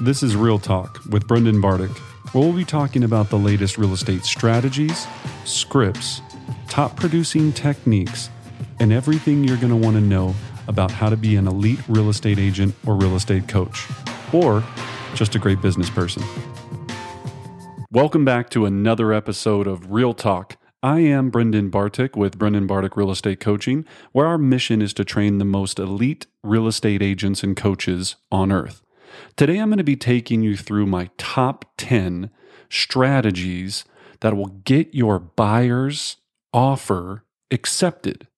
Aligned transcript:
This 0.00 0.24
is 0.24 0.34
Real 0.34 0.58
Talk 0.58 1.00
with 1.08 1.28
Brendan 1.28 1.62
Bartik, 1.62 1.96
where 2.32 2.42
we'll 2.42 2.52
be 2.52 2.64
talking 2.64 3.04
about 3.04 3.30
the 3.30 3.38
latest 3.38 3.78
real 3.78 3.92
estate 3.92 4.24
strategies, 4.24 5.06
scripts, 5.44 6.20
top 6.68 6.96
producing 6.96 7.52
techniques, 7.52 8.28
and 8.80 8.92
everything 8.92 9.44
you're 9.44 9.56
going 9.56 9.70
to 9.70 9.76
want 9.76 9.94
to 9.94 10.00
know 10.00 10.34
about 10.66 10.90
how 10.90 11.08
to 11.08 11.16
be 11.16 11.36
an 11.36 11.46
elite 11.46 11.78
real 11.88 12.08
estate 12.10 12.40
agent 12.40 12.74
or 12.84 12.96
real 12.96 13.14
estate 13.14 13.46
coach, 13.46 13.86
or 14.32 14.64
just 15.14 15.36
a 15.36 15.38
great 15.38 15.62
business 15.62 15.88
person. 15.88 16.24
Welcome 17.92 18.24
back 18.24 18.50
to 18.50 18.66
another 18.66 19.12
episode 19.12 19.68
of 19.68 19.92
Real 19.92 20.12
Talk. 20.12 20.56
I 20.82 21.00
am 21.00 21.30
Brendan 21.30 21.70
Bartik 21.70 22.16
with 22.16 22.36
Brendan 22.36 22.66
Bartik 22.66 22.96
Real 22.96 23.12
Estate 23.12 23.38
Coaching, 23.38 23.86
where 24.10 24.26
our 24.26 24.38
mission 24.38 24.82
is 24.82 24.92
to 24.94 25.04
train 25.04 25.38
the 25.38 25.44
most 25.44 25.78
elite 25.78 26.26
real 26.42 26.66
estate 26.66 27.00
agents 27.00 27.44
and 27.44 27.56
coaches 27.56 28.16
on 28.32 28.50
earth. 28.50 28.83
Today, 29.36 29.58
I'm 29.58 29.68
going 29.68 29.78
to 29.78 29.84
be 29.84 29.96
taking 29.96 30.42
you 30.42 30.56
through 30.56 30.86
my 30.86 31.10
top 31.18 31.64
10 31.76 32.30
strategies 32.70 33.84
that 34.20 34.36
will 34.36 34.60
get 34.64 34.94
your 34.94 35.18
buyer's 35.18 36.16
offer 36.52 37.24
accepted 37.50 38.28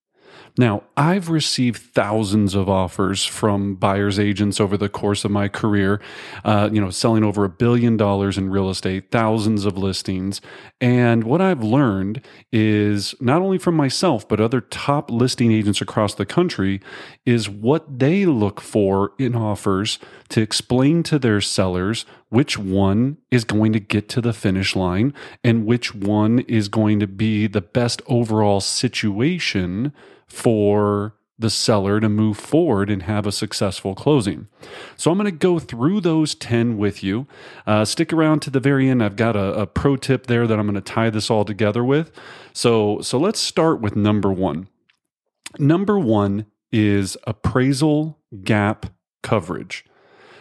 now, 0.57 0.83
I've 0.95 1.29
received 1.29 1.81
thousands 1.93 2.55
of 2.55 2.67
offers 2.67 3.23
from 3.23 3.75
buyers 3.75 4.17
agents 4.17 4.59
over 4.59 4.75
the 4.75 4.89
course 4.89 5.23
of 5.23 5.29
my 5.29 5.47
career, 5.47 6.01
uh, 6.43 6.69
you 6.71 6.81
know, 6.81 6.89
selling 6.89 7.23
over 7.23 7.43
a 7.43 7.49
billion 7.49 7.95
dollars 7.95 8.39
in 8.39 8.49
real 8.49 8.71
estate, 8.71 9.11
thousands 9.11 9.65
of 9.65 9.77
listings. 9.77 10.41
And 10.81 11.25
what 11.25 11.41
I've 11.41 11.63
learned 11.63 12.25
is 12.51 13.13
not 13.21 13.43
only 13.43 13.59
from 13.59 13.75
myself, 13.75 14.27
but 14.27 14.41
other 14.41 14.61
top 14.61 15.11
listing 15.11 15.51
agents 15.51 15.79
across 15.79 16.15
the 16.15 16.25
country 16.25 16.81
is 17.23 17.47
what 17.47 17.99
they 17.99 18.25
look 18.25 18.59
for 18.59 19.11
in 19.19 19.35
offers 19.35 19.99
to 20.29 20.41
explain 20.41 21.03
to 21.03 21.19
their 21.19 21.39
sellers 21.39 22.05
which 22.29 22.57
one 22.57 23.17
is 23.31 23.43
going 23.43 23.73
to 23.73 23.79
get 23.79 24.09
to 24.09 24.21
the 24.21 24.33
finish 24.33 24.75
line 24.75 25.13
and 25.43 25.65
which 25.65 25.93
one 25.93 26.39
is 26.39 26.67
going 26.67 26.99
to 26.99 27.07
be 27.07 27.47
the 27.47 27.61
best 27.61 28.01
overall 28.07 28.59
situation 28.59 29.93
for 30.27 31.15
the 31.39 31.49
seller 31.49 31.99
to 31.99 32.09
move 32.09 32.37
forward 32.37 32.89
and 32.89 33.03
have 33.03 33.27
a 33.27 33.31
successful 33.31 33.93
closing. 33.93 34.47
So 34.95 35.11
I'm 35.11 35.17
going 35.17 35.25
to 35.25 35.31
go 35.31 35.59
through 35.59 36.01
those 36.01 36.33
10 36.33 36.77
with 36.77 37.03
you. 37.03 37.27
Uh, 37.67 37.85
stick 37.85 38.11
around 38.11 38.41
to 38.41 38.49
the 38.49 38.59
very 38.59 38.89
end. 38.89 39.03
I've 39.03 39.15
got 39.15 39.35
a, 39.35 39.53
a 39.53 39.67
pro 39.67 39.97
tip 39.97 40.27
there 40.27 40.47
that 40.47 40.57
I'm 40.57 40.65
going 40.65 40.75
to 40.75 40.81
tie 40.81 41.09
this 41.09 41.29
all 41.29 41.45
together 41.45 41.83
with. 41.83 42.11
So, 42.53 43.01
so 43.01 43.19
let's 43.19 43.39
start 43.39 43.81
with 43.81 43.95
number 43.95 44.31
one. 44.31 44.67
Number 45.59 45.99
one 45.99 46.47
is 46.71 47.17
appraisal 47.25 48.19
gap 48.43 48.87
coverage. 49.21 49.85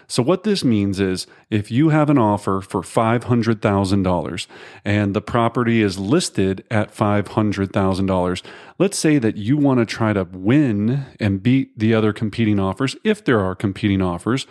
So, 0.09 0.23
what 0.23 0.45
this 0.45 0.65
means 0.65 1.01
is 1.01 1.27
if 1.51 1.71
you 1.71 1.89
have 1.89 2.09
an 2.11 2.19
offer 2.19 2.61
for 2.61 2.83
$500,000 2.83 4.47
and 4.85 5.15
the 5.15 5.21
property 5.21 5.83
is 5.83 5.99
listed 5.99 6.65
at 6.71 6.95
$500,000, 6.95 8.43
let's 8.79 8.99
say 8.99 9.19
that 9.19 9.37
you 9.37 9.57
want 9.57 9.81
to 9.81 9.87
try 9.87 10.12
to 10.12 10.25
win 10.25 11.07
and 11.19 11.43
beat 11.43 11.79
the 11.79 11.95
other 11.95 12.12
competing 12.12 12.61
offers, 12.61 12.97
if 13.03 13.25
there 13.25 13.41
are 13.41 13.55
competing 13.55 14.01
offers, 14.01 14.47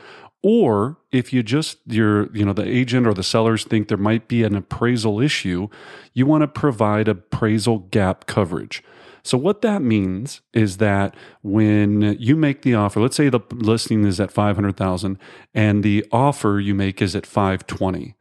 or 0.46 0.98
if 1.12 1.34
you 1.34 1.42
just 1.42 1.80
your 1.88 2.32
you 2.36 2.46
know 2.46 2.54
the 2.54 2.68
agent 2.68 3.08
or 3.08 3.16
the 3.16 3.24
sellers 3.24 3.64
think 3.64 3.88
there 3.88 3.98
might 3.98 4.28
be 4.28 4.44
an 4.44 4.56
appraisal 4.56 5.20
issue 5.20 5.68
you 6.14 6.24
want 6.24 6.44
to 6.44 6.48
provide 6.48 7.08
appraisal 7.08 7.80
gap 7.80 8.28
coverage 8.28 8.84
so 9.26 9.40
what 9.40 9.64
that 9.64 9.82
means 9.82 10.42
is 10.54 10.78
that 10.78 11.16
when 11.42 12.16
you 12.20 12.36
make 12.36 12.62
the 12.62 12.76
offer, 12.76 13.00
let's 13.00 13.16
say 13.16 13.28
the 13.28 13.40
listing 13.52 14.06
is 14.06 14.20
at 14.20 14.32
500,000 14.32 15.18
and 15.52 15.84
the 15.84 16.06
offer 16.12 16.60
you 16.60 16.76
make 16.76 17.02
is 17.02 17.16
at 17.16 17.26
520. 17.26 18.14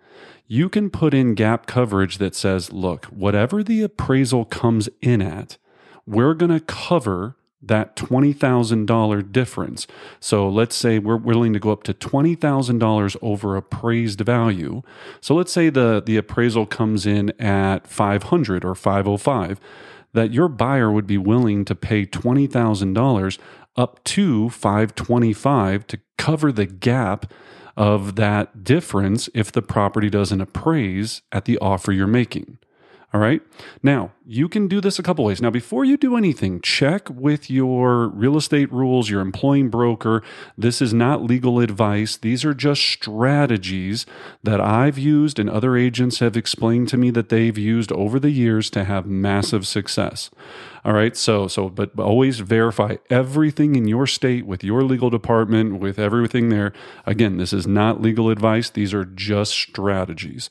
You 0.46 0.70
can 0.70 0.88
put 0.88 1.12
in 1.12 1.34
gap 1.34 1.66
coverage 1.66 2.16
that 2.18 2.34
says, 2.34 2.72
look, 2.72 3.04
whatever 3.06 3.62
the 3.62 3.82
appraisal 3.82 4.46
comes 4.46 4.88
in 5.02 5.20
at, 5.20 5.58
we're 6.06 6.32
going 6.32 6.52
to 6.52 6.60
cover 6.60 7.36
that 7.60 7.96
$20,000 7.96 9.32
difference. 9.32 9.86
So 10.20 10.48
let's 10.48 10.74
say 10.74 10.98
we're 10.98 11.16
willing 11.16 11.52
to 11.52 11.58
go 11.58 11.70
up 11.70 11.82
to 11.84 11.92
$20,000 11.92 13.16
over 13.20 13.56
appraised 13.56 14.20
value. 14.20 14.82
So 15.20 15.34
let's 15.34 15.52
say 15.52 15.68
the, 15.68 16.02
the 16.04 16.16
appraisal 16.16 16.64
comes 16.64 17.04
in 17.04 17.30
at 17.40 17.86
500 17.86 18.64
or 18.64 18.74
505 18.74 19.60
that 20.14 20.32
your 20.32 20.48
buyer 20.48 20.90
would 20.90 21.06
be 21.06 21.18
willing 21.18 21.64
to 21.66 21.74
pay 21.74 22.06
$20,000 22.06 23.38
up 23.76 24.02
to 24.04 24.48
525 24.48 25.86
to 25.88 26.00
cover 26.16 26.50
the 26.50 26.66
gap 26.66 27.30
of 27.76 28.16
that 28.16 28.64
difference 28.64 29.28
if 29.34 29.50
the 29.52 29.62
property 29.62 30.08
doesn't 30.08 30.40
appraise 30.40 31.22
at 31.32 31.44
the 31.44 31.58
offer 31.58 31.92
you're 31.92 32.06
making. 32.06 32.58
All 33.14 33.20
right. 33.20 33.42
Now, 33.80 34.10
you 34.26 34.48
can 34.48 34.66
do 34.66 34.80
this 34.80 34.98
a 34.98 35.02
couple 35.02 35.24
ways. 35.24 35.40
Now, 35.40 35.50
before 35.50 35.84
you 35.84 35.96
do 35.96 36.16
anything, 36.16 36.60
check 36.60 37.08
with 37.08 37.48
your 37.48 38.08
real 38.08 38.36
estate 38.36 38.72
rules, 38.72 39.08
your 39.08 39.20
employing 39.20 39.68
broker. 39.68 40.20
This 40.58 40.82
is 40.82 40.92
not 40.92 41.22
legal 41.22 41.60
advice. 41.60 42.16
These 42.16 42.44
are 42.44 42.54
just 42.54 42.82
strategies 42.82 44.04
that 44.42 44.60
I've 44.60 44.98
used 44.98 45.38
and 45.38 45.48
other 45.48 45.76
agents 45.76 46.18
have 46.18 46.36
explained 46.36 46.88
to 46.88 46.96
me 46.96 47.10
that 47.10 47.28
they've 47.28 47.56
used 47.56 47.92
over 47.92 48.18
the 48.18 48.32
years 48.32 48.68
to 48.70 48.82
have 48.82 49.06
massive 49.06 49.64
success. 49.64 50.30
All 50.84 50.92
right. 50.92 51.16
So, 51.16 51.46
so, 51.46 51.68
but 51.68 51.96
always 51.96 52.40
verify 52.40 52.96
everything 53.10 53.76
in 53.76 53.86
your 53.86 54.08
state 54.08 54.44
with 54.44 54.64
your 54.64 54.82
legal 54.82 55.08
department, 55.08 55.78
with 55.78 56.00
everything 56.00 56.48
there. 56.48 56.72
Again, 57.06 57.36
this 57.36 57.52
is 57.52 57.64
not 57.64 58.02
legal 58.02 58.28
advice. 58.28 58.70
These 58.70 58.92
are 58.92 59.04
just 59.04 59.52
strategies. 59.52 60.50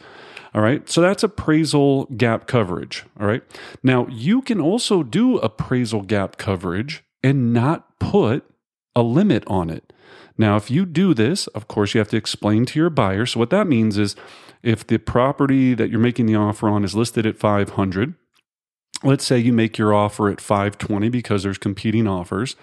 All 0.54 0.62
right. 0.62 0.88
So 0.90 1.02
that's 1.02 1.24
appraisal 1.24 2.06
gap 2.18 2.48
coverage. 2.48 3.06
All 3.20 3.26
right. 3.26 3.44
Now 3.82 4.08
you 4.08 4.42
can 4.42 4.62
also 4.62 5.04
do 5.04 5.38
appraisal 5.40 6.02
gap 6.02 6.38
coverage 6.38 7.04
and 7.24 7.54
not 7.54 8.00
put 8.00 8.46
a 8.96 9.02
limit 9.02 9.44
on 9.48 9.70
it. 9.70 9.92
Now, 10.38 10.56
if 10.56 10.72
you 10.72 10.86
do 10.86 11.14
this, 11.14 11.48
of 11.48 11.68
course, 11.68 11.94
you 11.94 12.00
have 12.00 12.10
to 12.10 12.18
explain 12.18 12.66
to 12.66 12.80
your 12.80 12.90
buyer. 12.90 13.26
So 13.26 13.40
what 13.40 13.52
that 13.52 13.68
means 13.68 13.98
is 13.98 14.16
if 14.64 14.86
the 14.86 14.98
property 14.98 15.74
that 15.74 15.90
you're 15.90 16.00
making 16.00 16.26
the 16.26 16.36
offer 16.36 16.68
on 16.68 16.84
is 16.84 16.96
listed 16.96 17.26
at 17.26 17.38
500, 17.38 18.16
let's 19.04 19.26
say 19.26 19.38
you 19.38 19.54
make 19.54 19.78
your 19.78 19.94
offer 19.94 20.30
at 20.30 20.42
520 20.42 21.10
because 21.10 21.44
there's 21.44 21.58
competing 21.58 22.08
offers 22.08 22.56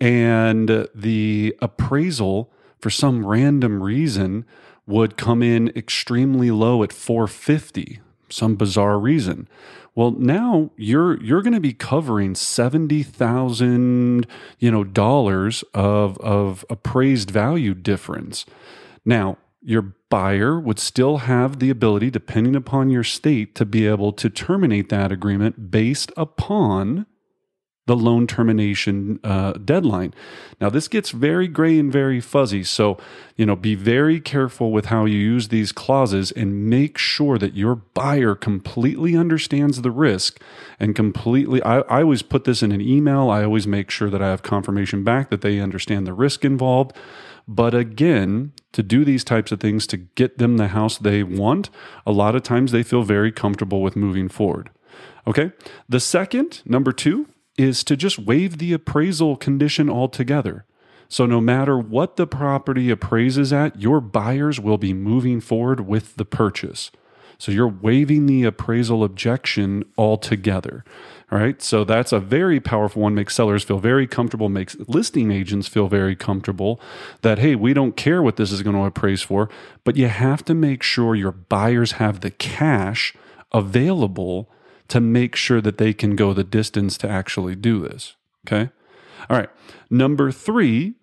and 0.00 0.88
the 0.94 1.56
appraisal 1.60 2.52
for 2.80 2.90
some 2.90 3.24
random 3.24 3.82
reason 3.82 4.44
would 4.86 5.16
come 5.16 5.42
in 5.42 5.68
extremely 5.76 6.50
low 6.50 6.82
at 6.82 6.92
450 6.92 8.00
some 8.34 8.56
bizarre 8.56 8.98
reason. 8.98 9.48
Well 9.94 10.10
now 10.10 10.70
you're 10.76 11.22
you're 11.22 11.42
going 11.42 11.54
to 11.54 11.60
be 11.60 11.72
covering 11.72 12.34
70,000 12.34 14.26
you 14.58 14.70
know 14.70 14.84
dollars 14.84 15.62
of 15.72 16.18
of 16.18 16.64
appraised 16.68 17.30
value 17.30 17.74
difference. 17.74 18.44
Now 19.04 19.38
your 19.62 19.94
buyer 20.10 20.60
would 20.60 20.78
still 20.78 21.18
have 21.18 21.58
the 21.58 21.70
ability 21.70 22.10
depending 22.10 22.54
upon 22.54 22.90
your 22.90 23.04
state 23.04 23.54
to 23.54 23.64
be 23.64 23.86
able 23.86 24.12
to 24.12 24.28
terminate 24.28 24.88
that 24.90 25.10
agreement 25.10 25.70
based 25.70 26.12
upon 26.16 27.06
the 27.86 27.96
loan 27.96 28.26
termination 28.26 29.20
uh, 29.22 29.52
deadline. 29.52 30.14
Now, 30.60 30.70
this 30.70 30.88
gets 30.88 31.10
very 31.10 31.48
gray 31.48 31.78
and 31.78 31.92
very 31.92 32.20
fuzzy. 32.20 32.64
So, 32.64 32.98
you 33.36 33.44
know, 33.44 33.56
be 33.56 33.74
very 33.74 34.20
careful 34.20 34.72
with 34.72 34.86
how 34.86 35.04
you 35.04 35.18
use 35.18 35.48
these 35.48 35.70
clauses 35.70 36.32
and 36.32 36.70
make 36.70 36.96
sure 36.96 37.36
that 37.36 37.54
your 37.54 37.74
buyer 37.74 38.34
completely 38.34 39.14
understands 39.16 39.82
the 39.82 39.90
risk 39.90 40.40
and 40.80 40.96
completely. 40.96 41.62
I, 41.62 41.80
I 41.80 42.02
always 42.02 42.22
put 42.22 42.44
this 42.44 42.62
in 42.62 42.72
an 42.72 42.80
email. 42.80 43.28
I 43.28 43.44
always 43.44 43.66
make 43.66 43.90
sure 43.90 44.08
that 44.08 44.22
I 44.22 44.30
have 44.30 44.42
confirmation 44.42 45.04
back 45.04 45.28
that 45.28 45.42
they 45.42 45.60
understand 45.60 46.06
the 46.06 46.14
risk 46.14 46.44
involved. 46.44 46.96
But 47.46 47.74
again, 47.74 48.52
to 48.72 48.82
do 48.82 49.04
these 49.04 49.24
types 49.24 49.52
of 49.52 49.60
things 49.60 49.86
to 49.88 49.98
get 49.98 50.38
them 50.38 50.56
the 50.56 50.68
house 50.68 50.96
they 50.96 51.22
want, 51.22 51.68
a 52.06 52.12
lot 52.12 52.34
of 52.34 52.42
times 52.42 52.72
they 52.72 52.82
feel 52.82 53.02
very 53.02 53.30
comfortable 53.30 53.82
with 53.82 53.94
moving 53.94 54.30
forward. 54.30 54.70
Okay. 55.26 55.52
The 55.86 56.00
second, 56.00 56.62
number 56.64 56.92
two, 56.92 57.28
is 57.56 57.84
to 57.84 57.96
just 57.96 58.18
waive 58.18 58.58
the 58.58 58.72
appraisal 58.72 59.36
condition 59.36 59.88
altogether. 59.88 60.64
So, 61.08 61.26
no 61.26 61.40
matter 61.40 61.78
what 61.78 62.16
the 62.16 62.26
property 62.26 62.90
appraises 62.90 63.52
at, 63.52 63.80
your 63.80 64.00
buyers 64.00 64.58
will 64.58 64.78
be 64.78 64.92
moving 64.92 65.40
forward 65.40 65.80
with 65.80 66.16
the 66.16 66.24
purchase. 66.24 66.90
So, 67.38 67.52
you're 67.52 67.68
waiving 67.68 68.26
the 68.26 68.44
appraisal 68.44 69.04
objection 69.04 69.84
altogether. 69.98 70.84
All 71.30 71.38
right. 71.38 71.60
So, 71.60 71.84
that's 71.84 72.10
a 72.10 72.18
very 72.18 72.58
powerful 72.58 73.02
one. 73.02 73.14
Makes 73.14 73.36
sellers 73.36 73.62
feel 73.62 73.78
very 73.78 74.06
comfortable, 74.06 74.48
makes 74.48 74.76
listing 74.88 75.30
agents 75.30 75.68
feel 75.68 75.88
very 75.88 76.16
comfortable 76.16 76.80
that, 77.22 77.38
hey, 77.38 77.54
we 77.54 77.74
don't 77.74 77.96
care 77.96 78.22
what 78.22 78.36
this 78.36 78.50
is 78.50 78.62
going 78.62 78.76
to 78.76 78.82
appraise 78.82 79.22
for, 79.22 79.48
but 79.84 79.96
you 79.96 80.08
have 80.08 80.44
to 80.46 80.54
make 80.54 80.82
sure 80.82 81.14
your 81.14 81.32
buyers 81.32 81.92
have 81.92 82.20
the 82.20 82.30
cash 82.30 83.14
available 83.52 84.50
to 84.88 85.00
make 85.00 85.36
sure 85.36 85.60
that 85.60 85.78
they 85.78 85.92
can 85.92 86.16
go 86.16 86.32
the 86.32 86.44
distance 86.44 86.98
to 86.98 87.08
actually 87.08 87.56
do 87.56 87.80
this. 87.80 88.16
Okay. 88.46 88.70
All 89.30 89.36
right. 89.36 89.50
Number 89.90 90.30
three 90.30 90.94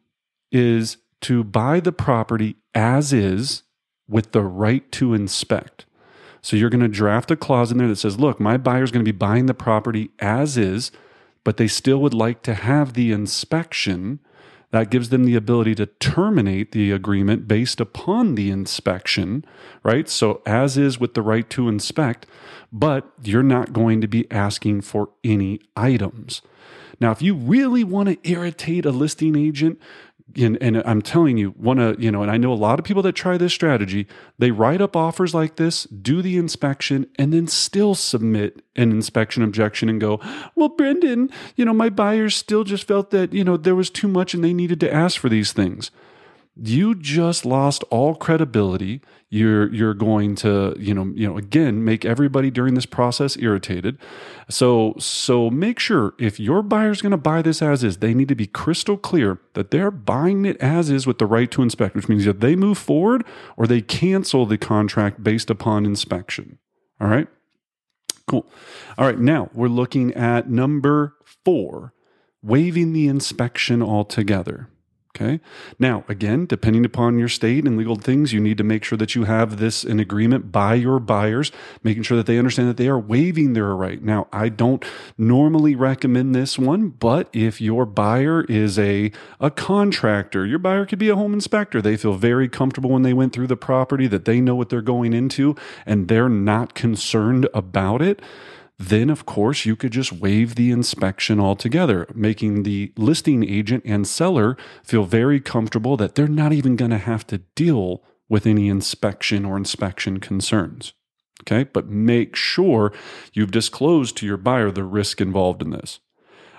is 0.51 0.97
to 1.21 1.43
buy 1.43 1.79
the 1.79 1.91
property 1.91 2.57
as 2.75 3.13
is 3.13 3.63
with 4.07 4.31
the 4.31 4.43
right 4.43 4.91
to 4.91 5.13
inspect. 5.13 5.85
So 6.41 6.55
you're 6.55 6.69
going 6.69 6.81
to 6.81 6.87
draft 6.87 7.31
a 7.31 7.35
clause 7.35 7.71
in 7.71 7.77
there 7.77 7.87
that 7.87 7.97
says, 7.97 8.19
look, 8.19 8.39
my 8.39 8.57
buyer's 8.57 8.91
going 8.91 9.05
to 9.05 9.11
be 9.11 9.17
buying 9.17 9.45
the 9.45 9.53
property 9.53 10.09
as 10.19 10.57
is, 10.57 10.91
but 11.43 11.57
they 11.57 11.67
still 11.67 11.99
would 11.99 12.13
like 12.13 12.41
to 12.43 12.53
have 12.53 12.93
the 12.93 13.11
inspection. 13.11 14.19
That 14.71 14.89
gives 14.89 15.09
them 15.09 15.25
the 15.25 15.35
ability 15.35 15.75
to 15.75 15.85
terminate 15.85 16.71
the 16.71 16.91
agreement 16.91 17.47
based 17.47 17.81
upon 17.81 18.35
the 18.35 18.49
inspection, 18.49 19.45
right? 19.83 20.07
So, 20.07 20.41
as 20.45 20.77
is 20.77 20.99
with 20.99 21.13
the 21.13 21.21
right 21.21 21.49
to 21.51 21.67
inspect, 21.67 22.25
but 22.71 23.11
you're 23.23 23.43
not 23.43 23.73
going 23.73 24.01
to 24.01 24.07
be 24.07 24.31
asking 24.31 24.81
for 24.81 25.09
any 25.23 25.59
items. 25.75 26.41
Now, 27.01 27.11
if 27.11 27.21
you 27.21 27.33
really 27.33 27.83
want 27.83 28.09
to 28.09 28.29
irritate 28.29 28.85
a 28.85 28.91
listing 28.91 29.35
agent, 29.35 29.79
and, 30.35 30.57
and 30.61 30.83
I'm 30.85 31.01
telling 31.01 31.37
you, 31.37 31.49
one 31.51 31.79
of 31.79 32.01
you 32.01 32.11
know, 32.11 32.21
and 32.21 32.31
I 32.31 32.37
know 32.37 32.51
a 32.51 32.55
lot 32.55 32.79
of 32.79 32.85
people 32.85 33.03
that 33.03 33.13
try 33.13 33.37
this 33.37 33.53
strategy. 33.53 34.07
They 34.37 34.51
write 34.51 34.81
up 34.81 34.95
offers 34.95 35.33
like 35.33 35.55
this, 35.55 35.83
do 35.85 36.21
the 36.21 36.37
inspection, 36.37 37.07
and 37.17 37.33
then 37.33 37.47
still 37.47 37.95
submit 37.95 38.63
an 38.75 38.91
inspection 38.91 39.43
objection 39.43 39.89
and 39.89 39.99
go, 39.99 40.19
"Well, 40.55 40.69
Brendan, 40.69 41.29
you 41.55 41.65
know, 41.65 41.73
my 41.73 41.89
buyers 41.89 42.35
still 42.35 42.63
just 42.63 42.87
felt 42.87 43.11
that 43.11 43.33
you 43.33 43.43
know 43.43 43.57
there 43.57 43.75
was 43.75 43.89
too 43.89 44.07
much 44.07 44.33
and 44.33 44.43
they 44.43 44.53
needed 44.53 44.79
to 44.81 44.93
ask 44.93 45.19
for 45.19 45.29
these 45.29 45.53
things." 45.53 45.91
You 46.55 46.95
just 46.95 47.45
lost 47.45 47.83
all 47.89 48.13
credibility. 48.13 49.01
You're 49.29 49.73
you're 49.73 49.93
going 49.93 50.35
to 50.35 50.75
you 50.77 50.93
know 50.93 51.11
you 51.15 51.27
know 51.27 51.37
again 51.37 51.85
make 51.85 52.03
everybody 52.03 52.51
during 52.51 52.73
this 52.73 52.85
process 52.85 53.37
irritated. 53.37 53.97
So 54.49 54.95
so 54.99 55.49
make 55.49 55.79
sure 55.79 56.13
if 56.19 56.39
your 56.39 56.61
buyer's 56.61 57.01
going 57.01 57.11
to 57.11 57.17
buy 57.17 57.41
this 57.41 57.61
as 57.61 57.83
is 57.83 57.97
they 57.97 58.13
need 58.13 58.27
to 58.27 58.35
be 58.35 58.47
crystal 58.47 58.97
clear 58.97 59.39
that 59.53 59.71
they're 59.71 59.91
buying 59.91 60.45
it 60.45 60.57
as 60.57 60.89
is 60.89 61.07
with 61.07 61.19
the 61.19 61.25
right 61.25 61.49
to 61.51 61.61
inspect 61.61 61.95
which 61.95 62.09
means 62.09 62.25
that 62.25 62.41
they 62.41 62.57
move 62.57 62.77
forward 62.77 63.23
or 63.55 63.65
they 63.65 63.81
cancel 63.81 64.45
the 64.45 64.57
contract 64.57 65.23
based 65.23 65.49
upon 65.49 65.85
inspection. 65.85 66.57
All 66.99 67.07
right? 67.07 67.27
Cool. 68.27 68.45
All 68.97 69.05
right 69.05 69.19
now 69.19 69.49
we're 69.53 69.69
looking 69.69 70.13
at 70.15 70.49
number 70.49 71.15
4 71.45 71.93
waiving 72.43 72.91
the 72.91 73.07
inspection 73.07 73.81
altogether 73.81 74.67
Okay. 75.13 75.41
Now, 75.77 76.05
again, 76.07 76.45
depending 76.45 76.85
upon 76.85 77.19
your 77.19 77.27
state 77.27 77.65
and 77.65 77.77
legal 77.77 77.97
things, 77.97 78.31
you 78.31 78.39
need 78.39 78.57
to 78.57 78.63
make 78.63 78.85
sure 78.85 78.97
that 78.97 79.13
you 79.13 79.25
have 79.25 79.57
this 79.57 79.83
in 79.83 79.99
agreement 79.99 80.53
by 80.53 80.75
your 80.75 81.01
buyers, 81.01 81.51
making 81.83 82.03
sure 82.03 82.15
that 82.15 82.27
they 82.27 82.37
understand 82.37 82.69
that 82.69 82.77
they 82.77 82.87
are 82.87 82.97
waiving 82.97 83.51
their 83.51 83.75
right. 83.75 84.01
Now, 84.01 84.27
I 84.31 84.47
don't 84.47 84.85
normally 85.17 85.75
recommend 85.75 86.33
this 86.33 86.57
one, 86.57 86.89
but 86.89 87.29
if 87.33 87.59
your 87.59 87.85
buyer 87.85 88.45
is 88.45 88.79
a, 88.79 89.11
a 89.41 89.51
contractor, 89.51 90.45
your 90.45 90.59
buyer 90.59 90.85
could 90.85 90.99
be 90.99 91.09
a 91.09 91.15
home 91.15 91.33
inspector. 91.33 91.81
They 91.81 91.97
feel 91.97 92.13
very 92.13 92.47
comfortable 92.47 92.91
when 92.91 93.03
they 93.03 93.13
went 93.13 93.33
through 93.33 93.47
the 93.47 93.57
property 93.57 94.07
that 94.07 94.23
they 94.23 94.39
know 94.39 94.55
what 94.55 94.69
they're 94.69 94.81
going 94.81 95.13
into 95.13 95.57
and 95.85 96.07
they're 96.07 96.29
not 96.29 96.73
concerned 96.73 97.49
about 97.53 98.01
it 98.01 98.21
then 98.81 99.09
of 99.09 99.25
course 99.25 99.65
you 99.65 99.75
could 99.75 99.91
just 99.91 100.11
waive 100.11 100.55
the 100.55 100.71
inspection 100.71 101.39
altogether, 101.39 102.07
making 102.15 102.63
the 102.63 102.91
listing 102.97 103.47
agent 103.47 103.83
and 103.85 104.07
seller 104.07 104.57
feel 104.83 105.03
very 105.03 105.39
comfortable 105.39 105.95
that 105.97 106.15
they're 106.15 106.27
not 106.27 106.51
even 106.51 106.75
going 106.75 106.91
to 106.91 106.97
have 106.97 107.25
to 107.27 107.37
deal 107.55 108.03
with 108.27 108.47
any 108.47 108.69
inspection 108.69 109.45
or 109.45 109.55
inspection 109.55 110.19
concerns. 110.19 110.93
Okay, 111.41 111.63
but 111.63 111.87
make 111.87 112.35
sure 112.35 112.91
you've 113.33 113.51
disclosed 113.51 114.17
to 114.17 114.25
your 114.25 114.37
buyer 114.37 114.71
the 114.71 114.83
risk 114.83 115.21
involved 115.21 115.61
in 115.61 115.71
this. 115.71 115.99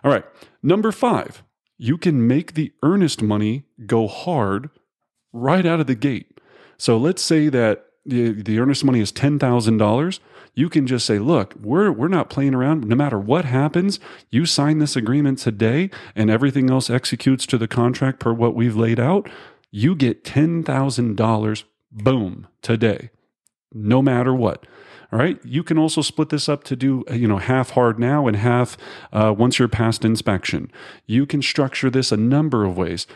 All 0.04 0.10
right, 0.10 0.24
number 0.62 0.90
five, 0.92 1.42
you 1.78 1.96
can 1.96 2.26
make 2.26 2.54
the 2.54 2.72
earnest 2.82 3.22
money 3.22 3.64
go 3.86 4.06
hard 4.06 4.70
right 5.32 5.64
out 5.64 5.80
of 5.80 5.86
the 5.86 5.94
gate. 5.94 6.38
So 6.78 6.96
let's 6.96 7.22
say 7.22 7.48
that 7.48 7.86
the, 8.04 8.32
the 8.32 8.58
earnest 8.58 8.84
money 8.84 9.00
is 9.00 9.12
$10,000 9.12 10.18
you 10.54 10.68
can 10.68 10.86
just 10.86 11.06
say, 11.06 11.18
look, 11.18 11.54
we're, 11.54 11.90
we're 11.90 12.08
not 12.08 12.30
playing 12.30 12.54
around. 12.54 12.86
No 12.86 12.94
matter 12.94 13.18
what 13.18 13.44
happens, 13.44 13.98
you 14.30 14.44
sign 14.44 14.78
this 14.78 14.96
agreement 14.96 15.38
today 15.38 15.90
and 16.14 16.30
everything 16.30 16.70
else 16.70 16.90
executes 16.90 17.46
to 17.46 17.58
the 17.58 17.68
contract 17.68 18.20
per 18.20 18.32
what 18.32 18.54
we've 18.54 18.76
laid 18.76 19.00
out. 19.00 19.28
You 19.70 19.94
get 19.94 20.24
$10,000, 20.24 21.64
boom, 21.90 22.46
today, 22.60 23.10
no 23.72 24.02
matter 24.02 24.34
what. 24.34 24.66
All 25.12 25.18
right. 25.18 25.38
You 25.44 25.62
can 25.62 25.76
also 25.76 26.00
split 26.00 26.30
this 26.30 26.48
up 26.48 26.64
to 26.64 26.76
do, 26.76 27.04
you 27.12 27.28
know, 27.28 27.36
half 27.36 27.70
hard 27.70 27.98
now 27.98 28.26
and 28.26 28.36
half 28.36 28.78
uh, 29.12 29.34
once 29.36 29.58
you're 29.58 29.68
past 29.68 30.06
inspection. 30.06 30.70
You 31.06 31.26
can 31.26 31.42
structure 31.42 31.90
this 31.90 32.12
a 32.12 32.16
number 32.16 32.64
of 32.64 32.78
ways. 32.78 33.06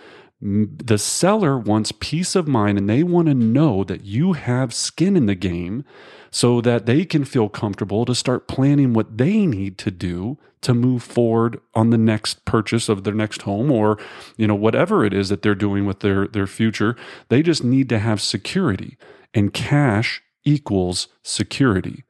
The 0.41 0.99
seller 0.99 1.59
wants 1.59 1.93
peace 1.93 2.37
of 2.37 2.47
mind 2.47 2.77
and 2.77 2.88
they 2.88 3.03
want 3.03 3.29
to 3.29 3.35
know 3.35 3.85
that 3.85 4.05
you 4.05 4.35
have 4.35 4.75
skin 4.75 5.17
in 5.17 5.27
the 5.27 5.35
game 5.35 5.85
so 6.31 6.61
that 6.61 6.85
they 6.85 7.06
can 7.06 7.25
feel 7.25 7.49
comfortable 7.49 8.05
to 8.05 8.15
start 8.15 8.47
planning 8.47 8.93
what 8.93 9.17
they 9.17 9.47
need 9.47 9.79
to 9.79 9.91
do 9.91 10.37
to 10.61 10.75
move 10.75 11.03
forward 11.03 11.61
on 11.75 11.88
the 11.91 11.97
next 11.97 12.44
purchase 12.44 12.88
of 12.88 13.05
their 13.05 13.15
next 13.15 13.43
home 13.43 13.71
or 13.71 13.99
you 14.37 14.47
know 14.47 14.55
whatever 14.55 15.05
it 15.05 15.15
is 15.15 15.31
that 15.31 15.41
they're 15.41 15.55
doing 15.55 15.87
with 15.87 16.00
their 16.00 16.27
their 16.27 16.47
future. 16.47 16.97
They 17.29 17.43
just 17.43 17.65
need 17.65 17.88
to 17.88 17.99
have 17.99 18.21
security 18.21 18.99
and 19.33 19.55
cash 19.55 20.23
equals 20.44 21.09
security. 21.23 22.05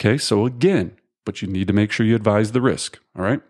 Okay 0.00 0.16
so 0.16 0.46
again 0.46 0.96
but 1.26 1.42
you 1.42 1.48
need 1.48 1.66
to 1.66 1.74
make 1.74 1.92
sure 1.92 2.06
you 2.06 2.16
advise 2.16 2.52
the 2.52 2.62
risk 2.62 2.98
all 3.14 3.24
right 3.24 3.42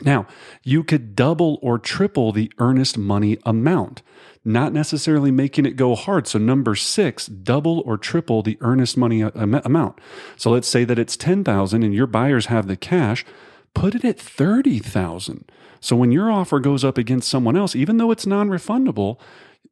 now, 0.00 0.26
you 0.62 0.84
could 0.84 1.16
double 1.16 1.58
or 1.62 1.78
triple 1.78 2.32
the 2.32 2.52
earnest 2.58 2.96
money 2.96 3.38
amount 3.44 4.02
not 4.48 4.72
necessarily 4.72 5.30
making 5.30 5.66
it 5.66 5.76
go 5.76 5.94
hard. 5.94 6.26
So, 6.26 6.38
number 6.38 6.74
six, 6.74 7.26
double 7.26 7.80
or 7.80 7.98
triple 7.98 8.42
the 8.42 8.56
earnest 8.60 8.96
money 8.96 9.22
uh, 9.22 9.30
amount. 9.34 10.00
So, 10.36 10.50
let's 10.50 10.68
say 10.68 10.84
that 10.84 10.98
it's 10.98 11.16
10,000 11.16 11.82
and 11.82 11.94
your 11.94 12.06
buyers 12.06 12.46
have 12.46 12.66
the 12.66 12.76
cash, 12.76 13.24
put 13.74 13.94
it 13.94 14.04
at 14.04 14.18
30,000. 14.18 15.50
So, 15.80 15.96
when 15.96 16.12
your 16.12 16.30
offer 16.30 16.60
goes 16.60 16.82
up 16.82 16.96
against 16.96 17.28
someone 17.28 17.56
else, 17.56 17.76
even 17.76 17.98
though 17.98 18.10
it's 18.10 18.26
non 18.26 18.48
refundable, 18.48 19.18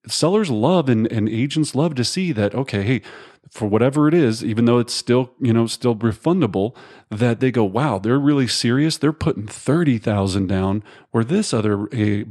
sellers 0.07 0.51
love 0.51 0.89
and, 0.89 1.11
and 1.11 1.29
agents 1.29 1.75
love 1.75 1.95
to 1.97 2.05
see 2.05 2.33
that, 2.33 2.55
okay, 2.55 2.83
hey, 2.83 3.03
for 3.51 3.67
whatever 3.67 4.09
it 4.09 4.15
is, 4.15 4.45
even 4.45 4.65
though 4.65 4.79
it's 4.79 4.95
still, 4.95 5.33
you 5.41 5.53
know, 5.53 5.67
still 5.67 5.95
refundable, 5.95 6.77
that 7.11 7.41
they 7.41 7.51
go, 7.51 7.65
wow, 7.65 7.99
they're 7.99 8.19
really 8.19 8.47
serious. 8.47 8.99
They're 8.99 9.13
putting 9.13 9.47
30,000 9.47 10.47
down 10.47 10.83
where 11.11 11.25
this 11.25 11.55
other 11.55 11.89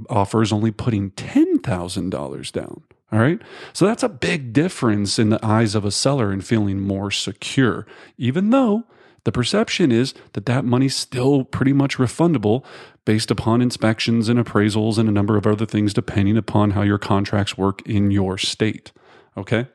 offer 0.10 0.42
is 0.42 0.52
only 0.52 0.72
putting 0.72 1.12
$10,000 1.12 2.52
down. 2.52 2.84
All 3.12 3.20
right. 3.20 3.42
So 3.72 3.86
that's 3.86 4.04
a 4.04 4.10
big 4.10 4.52
difference 4.52 5.18
in 5.18 5.30
the 5.30 5.44
eyes 5.46 5.74
of 5.76 5.86
a 5.86 5.92
seller 5.92 6.32
and 6.32 6.46
feeling 6.46 6.82
more 6.82 7.12
secure, 7.12 7.86
even 8.18 8.50
though 8.50 8.84
the 9.26 9.32
perception 9.32 9.92
is 9.92 10.14
that 10.34 10.46
that 10.46 10.66
money's 10.66 10.96
still 10.96 11.44
pretty 11.44 11.74
much 11.74 11.98
refundable 11.98 12.64
based 13.06 13.30
upon 13.30 13.62
inspections 13.62 14.30
and 14.30 14.40
appraisals 14.40 14.98
and 14.98 15.10
a 15.10 15.12
number 15.12 15.36
of 15.36 15.46
other 15.46 15.66
things, 15.66 15.94
depending 15.94 16.38
upon 16.38 16.72
how 16.72 16.82
your 16.84 16.98
contracts 16.98 17.58
work 17.58 17.82
in 17.88 18.12
your 18.12 18.38
state. 18.38 18.92
Okay. 19.36 19.68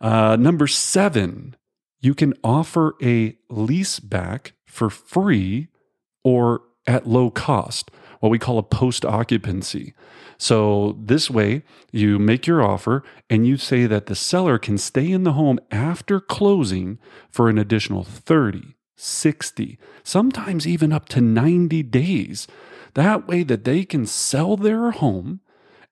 Uh, 0.00 0.36
number 0.38 0.66
seven, 0.66 1.56
you 2.00 2.14
can 2.14 2.34
offer 2.42 2.94
a 3.02 3.36
lease 3.50 3.98
back 3.98 4.52
for 4.66 4.88
free 4.88 5.68
or 6.22 6.62
at 6.86 7.06
low 7.06 7.30
cost, 7.30 7.90
what 8.20 8.30
we 8.30 8.38
call 8.38 8.58
a 8.58 8.62
post 8.62 9.04
occupancy. 9.04 9.94
So, 10.36 10.96
this 11.00 11.28
way, 11.28 11.62
you 11.90 12.18
make 12.18 12.46
your 12.46 12.62
offer 12.62 13.02
and 13.28 13.46
you 13.46 13.56
say 13.56 13.86
that 13.86 14.06
the 14.06 14.14
seller 14.14 14.58
can 14.58 14.78
stay 14.78 15.10
in 15.10 15.24
the 15.24 15.32
home 15.32 15.58
after 15.70 16.20
closing 16.20 16.98
for 17.30 17.48
an 17.48 17.58
additional 17.58 18.04
30, 18.04 18.76
60, 18.96 19.78
sometimes 20.04 20.66
even 20.66 20.92
up 20.92 21.08
to 21.10 21.20
90 21.20 21.82
days. 21.84 22.46
That 22.94 23.26
way, 23.26 23.42
that 23.42 23.64
they 23.64 23.84
can 23.84 24.06
sell 24.06 24.56
their 24.56 24.92
home 24.92 25.40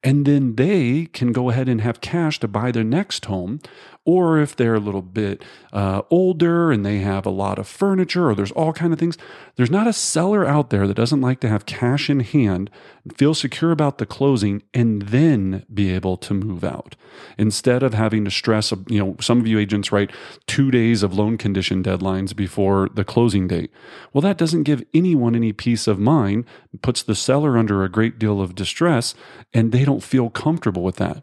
and 0.03 0.25
then 0.25 0.55
they 0.55 1.07
can 1.07 1.33
go 1.33 1.51
ahead 1.51 1.69
and 1.69 1.81
have 1.81 2.01
cash 2.01 2.39
to 2.41 2.47
buy 2.47 2.71
their 2.71 2.85
next 2.85 3.25
home 3.25 3.59
or 4.07 4.39
if 4.39 4.57
they're 4.57 4.77
a 4.77 4.81
little 4.81 5.03
bit 5.03 5.45
uh, 5.73 6.01
older 6.11 6.73
and 6.73 6.87
they 6.87 6.99
have 6.99 7.27
a 7.27 7.31
lot 7.31 7.59
of 7.59 7.69
furniture 7.69 8.31
or 8.31 8.35
there's 8.35 8.53
all 8.53 8.73
kind 8.73 8.93
of 8.93 8.99
things 8.99 9.19
there's 9.57 9.71
not 9.71 9.87
a 9.87 9.93
seller 9.93 10.47
out 10.47 10.71
there 10.71 10.87
that 10.87 10.95
doesn't 10.95 11.21
like 11.21 11.41
to 11.41 11.49
have 11.49 11.67
cash 11.67 12.09
in 12.09 12.21
hand 12.21 12.71
feel 13.15 13.35
secure 13.35 13.71
about 13.71 13.99
the 13.99 14.07
closing 14.07 14.63
and 14.73 15.03
then 15.03 15.65
be 15.73 15.91
able 15.93 16.17
to 16.17 16.35
move 16.35 16.65
out. 16.65 16.97
Instead 17.39 17.83
of 17.83 17.95
having 17.95 18.25
to 18.25 18.31
stress 18.31 18.73
you 18.89 18.99
know 18.99 19.17
some 19.21 19.41
of 19.41 19.47
you 19.47 19.59
agents 19.59 19.93
write 19.93 20.13
two 20.47 20.71
days 20.71 21.03
of 21.03 21.15
loan 21.15 21.37
condition 21.37 21.83
deadlines 21.83 22.35
before 22.35 22.89
the 22.95 23.05
closing 23.05 23.49
date. 23.49 23.71
Well 24.13 24.23
that 24.23 24.39
doesn't 24.39 24.65
give 24.65 24.85
anyone 24.95 25.35
any 25.35 25.53
peace 25.53 25.87
of 25.87 25.99
mind 25.99 26.45
puts 26.83 27.03
the 27.03 27.15
seller 27.15 27.59
under 27.59 27.83
a 27.83 27.89
great 27.89 28.19
deal 28.19 28.41
of 28.41 28.55
distress 28.55 29.15
and 29.53 29.73
they 29.73 29.85
don't 29.85 30.03
feel 30.03 30.31
comfortable 30.31 30.83
with 30.83 30.97
that 30.97 31.23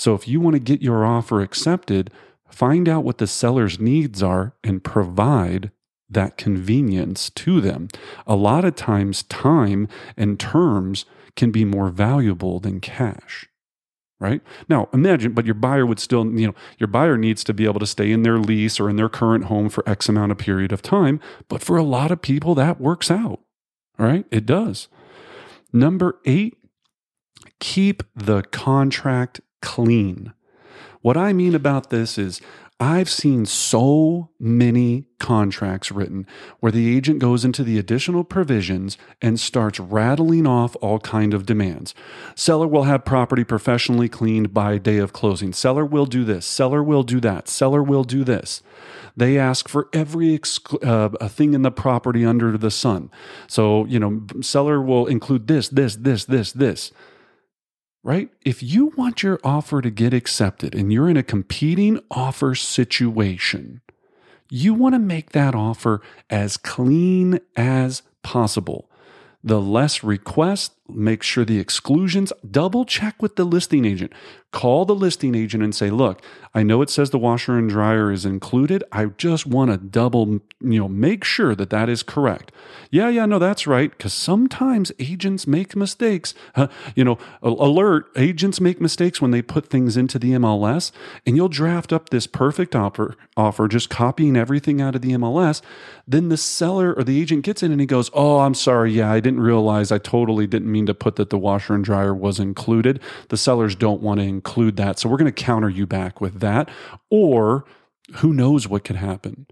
so 0.00 0.14
if 0.14 0.26
you 0.26 0.40
want 0.40 0.54
to 0.54 0.60
get 0.60 0.80
your 0.80 1.04
offer 1.04 1.42
accepted, 1.42 2.10
find 2.48 2.88
out 2.88 3.04
what 3.04 3.18
the 3.18 3.26
seller's 3.26 3.78
needs 3.78 4.22
are 4.22 4.54
and 4.64 4.82
provide 4.82 5.72
that 6.08 6.38
convenience 6.38 7.28
to 7.28 7.60
them. 7.60 7.88
A 8.26 8.34
lot 8.34 8.64
of 8.64 8.76
times, 8.76 9.24
time 9.24 9.88
and 10.16 10.40
terms 10.40 11.04
can 11.36 11.50
be 11.50 11.66
more 11.66 11.90
valuable 11.90 12.60
than 12.60 12.80
cash. 12.80 13.46
right? 14.20 14.42
Now, 14.68 14.88
imagine, 14.92 15.32
but 15.32 15.46
your 15.46 15.54
buyer 15.54 15.86
would 15.86 15.98
still, 15.98 16.26
you 16.26 16.46
know, 16.46 16.54
your 16.78 16.86
buyer 16.86 17.16
needs 17.16 17.42
to 17.44 17.54
be 17.54 17.64
able 17.64 17.80
to 17.80 17.86
stay 17.86 18.12
in 18.12 18.22
their 18.22 18.38
lease 18.38 18.78
or 18.78 18.88
in 18.88 18.96
their 18.96 19.08
current 19.08 19.44
home 19.44 19.68
for 19.68 19.88
X 19.88 20.08
amount 20.08 20.30
of 20.30 20.38
period 20.38 20.72
of 20.72 20.82
time. 20.82 21.18
But 21.48 21.62
for 21.62 21.76
a 21.76 21.82
lot 21.82 22.10
of 22.10 22.22
people, 22.22 22.54
that 22.54 22.80
works 22.80 23.10
out, 23.10 23.40
right? 23.98 24.26
It 24.30 24.46
does. 24.46 24.88
Number 25.72 26.20
eight, 26.26 26.56
keep 27.58 28.02
the 28.14 28.42
contract 28.42 29.40
clean. 29.60 30.32
What 31.02 31.16
I 31.16 31.32
mean 31.32 31.54
about 31.54 31.90
this 31.90 32.18
is 32.18 32.40
I've 32.82 33.10
seen 33.10 33.44
so 33.44 34.30
many 34.38 35.04
contracts 35.18 35.92
written 35.92 36.26
where 36.60 36.72
the 36.72 36.96
agent 36.96 37.18
goes 37.18 37.44
into 37.44 37.62
the 37.62 37.78
additional 37.78 38.24
provisions 38.24 38.96
and 39.20 39.38
starts 39.38 39.78
rattling 39.78 40.46
off 40.46 40.76
all 40.80 40.98
kind 40.98 41.34
of 41.34 41.44
demands. 41.44 41.94
Seller 42.34 42.66
will 42.66 42.84
have 42.84 43.04
property 43.04 43.44
professionally 43.44 44.08
cleaned 44.08 44.54
by 44.54 44.78
day 44.78 44.96
of 44.96 45.12
closing. 45.12 45.52
Seller 45.52 45.84
will 45.84 46.06
do 46.06 46.24
this. 46.24 46.46
Seller 46.46 46.82
will 46.82 47.02
do 47.02 47.20
that. 47.20 47.48
Seller 47.48 47.82
will 47.82 48.04
do 48.04 48.24
this. 48.24 48.62
They 49.14 49.38
ask 49.38 49.68
for 49.68 49.90
every 49.92 50.40
uh, 50.82 51.28
thing 51.28 51.52
in 51.52 51.60
the 51.60 51.70
property 51.70 52.24
under 52.24 52.56
the 52.56 52.70
sun. 52.70 53.10
So, 53.46 53.84
you 53.84 53.98
know, 53.98 54.22
seller 54.40 54.80
will 54.80 55.06
include 55.06 55.48
this, 55.48 55.68
this, 55.68 55.96
this, 55.96 56.24
this, 56.24 56.52
this 56.52 56.92
right? 58.02 58.30
If 58.44 58.62
you 58.62 58.86
want 58.96 59.22
your 59.22 59.38
offer 59.44 59.82
to 59.82 59.90
get 59.90 60.14
accepted 60.14 60.74
and 60.74 60.92
you're 60.92 61.08
in 61.08 61.16
a 61.16 61.22
competing 61.22 62.00
offer 62.10 62.54
situation, 62.54 63.80
you 64.50 64.74
want 64.74 64.94
to 64.94 64.98
make 64.98 65.30
that 65.30 65.54
offer 65.54 66.00
as 66.28 66.56
clean 66.56 67.40
as 67.56 68.02
possible. 68.22 68.90
The 69.44 69.60
less 69.60 70.02
requests, 70.02 70.74
make 70.94 71.22
sure 71.22 71.44
the 71.44 71.58
exclusions, 71.58 72.32
double 72.48 72.84
check 72.84 73.20
with 73.22 73.36
the 73.36 73.44
listing 73.44 73.84
agent. 73.84 74.12
Call 74.52 74.84
the 74.84 74.96
listing 74.96 75.36
agent 75.36 75.62
and 75.62 75.72
say, 75.72 75.90
"Look, 75.90 76.22
I 76.54 76.64
know 76.64 76.82
it 76.82 76.90
says 76.90 77.10
the 77.10 77.18
washer 77.18 77.56
and 77.56 77.70
dryer 77.70 78.10
is 78.10 78.26
included. 78.26 78.82
I 78.90 79.04
just 79.06 79.46
want 79.46 79.70
to 79.70 79.76
double, 79.76 80.40
you 80.60 80.80
know, 80.80 80.88
make 80.88 81.22
sure 81.22 81.54
that 81.54 81.70
that 81.70 81.88
is 81.88 82.02
correct." 82.02 82.50
Yeah, 82.90 83.08
yeah, 83.08 83.26
no, 83.26 83.38
that's 83.38 83.68
right 83.68 83.96
cuz 83.96 84.12
sometimes 84.12 84.90
agents 84.98 85.46
make 85.46 85.76
mistakes. 85.76 86.34
Uh, 86.56 86.66
you 86.96 87.04
know, 87.04 87.16
alert, 87.42 88.06
agents 88.16 88.60
make 88.60 88.80
mistakes 88.80 89.22
when 89.22 89.30
they 89.30 89.40
put 89.40 89.68
things 89.68 89.96
into 89.96 90.18
the 90.18 90.32
MLS 90.32 90.90
and 91.24 91.36
you'll 91.36 91.48
draft 91.48 91.92
up 91.92 92.10
this 92.10 92.26
perfect 92.26 92.74
offer 92.74 93.14
offer 93.36 93.68
just 93.68 93.88
copying 93.88 94.36
everything 94.36 94.80
out 94.80 94.96
of 94.96 95.02
the 95.02 95.12
MLS, 95.12 95.62
then 96.08 96.28
the 96.28 96.36
seller 96.36 96.92
or 96.92 97.04
the 97.04 97.20
agent 97.20 97.44
gets 97.44 97.62
in 97.62 97.70
and 97.70 97.80
he 97.80 97.86
goes, 97.86 98.10
"Oh, 98.12 98.40
I'm 98.40 98.54
sorry. 98.54 98.92
Yeah, 98.92 99.12
I 99.12 99.20
didn't 99.20 99.40
realize. 99.40 99.92
I 99.92 99.98
totally 99.98 100.48
didn't 100.48 100.70
mean 100.70 100.79
to 100.86 100.94
put 100.94 101.16
that 101.16 101.30
the 101.30 101.38
washer 101.38 101.74
and 101.74 101.84
dryer 101.84 102.14
was 102.14 102.40
included." 102.40 103.00
The 103.28 103.36
sellers 103.36 103.74
don't 103.74 104.02
want 104.02 104.20
to 104.20 104.26
include 104.26 104.76
that. 104.76 104.98
So 104.98 105.08
we're 105.08 105.18
going 105.18 105.32
to 105.32 105.44
counter 105.44 105.70
you 105.70 105.86
back 105.86 106.20
with 106.20 106.40
that. 106.40 106.68
Or 107.10 107.64
who 108.16 108.32
knows 108.32 108.68
what 108.68 108.84
could 108.84 108.96
happen. 108.96 109.46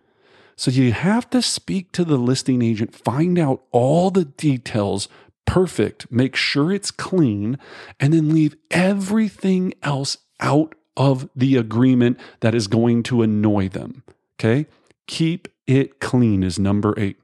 So 0.57 0.73
you 0.73 0.93
have 0.93 1.31
to 1.31 1.41
speak 1.41 1.93
to 1.93 2.05
the 2.05 2.17
listing 2.17 2.63
agent, 2.63 2.95
find 2.95 3.39
out 3.39 3.63
all 3.71 4.11
the 4.11 4.25
details 4.25 5.09
perfect, 5.47 6.11
make 6.11 6.35
sure 6.35 6.73
it's 6.73 6.91
clean, 6.91 7.59
and 8.01 8.13
then 8.13 8.35
leave 8.35 8.57
everything 8.71 9.73
else 9.83 10.19
out 10.41 10.75
of 10.97 11.29
the 11.35 11.57
agreement 11.57 12.19
that 12.41 12.55
is 12.55 12.67
going 12.67 13.03
to 13.05 13.23
annoy 13.23 13.69
them. 13.69 14.03
Okay? 14.39 14.67
Keep 15.07 15.49
it 15.67 16.01
clean 16.01 16.43
is 16.43 16.59
number 16.59 16.93
eight. 16.99 17.19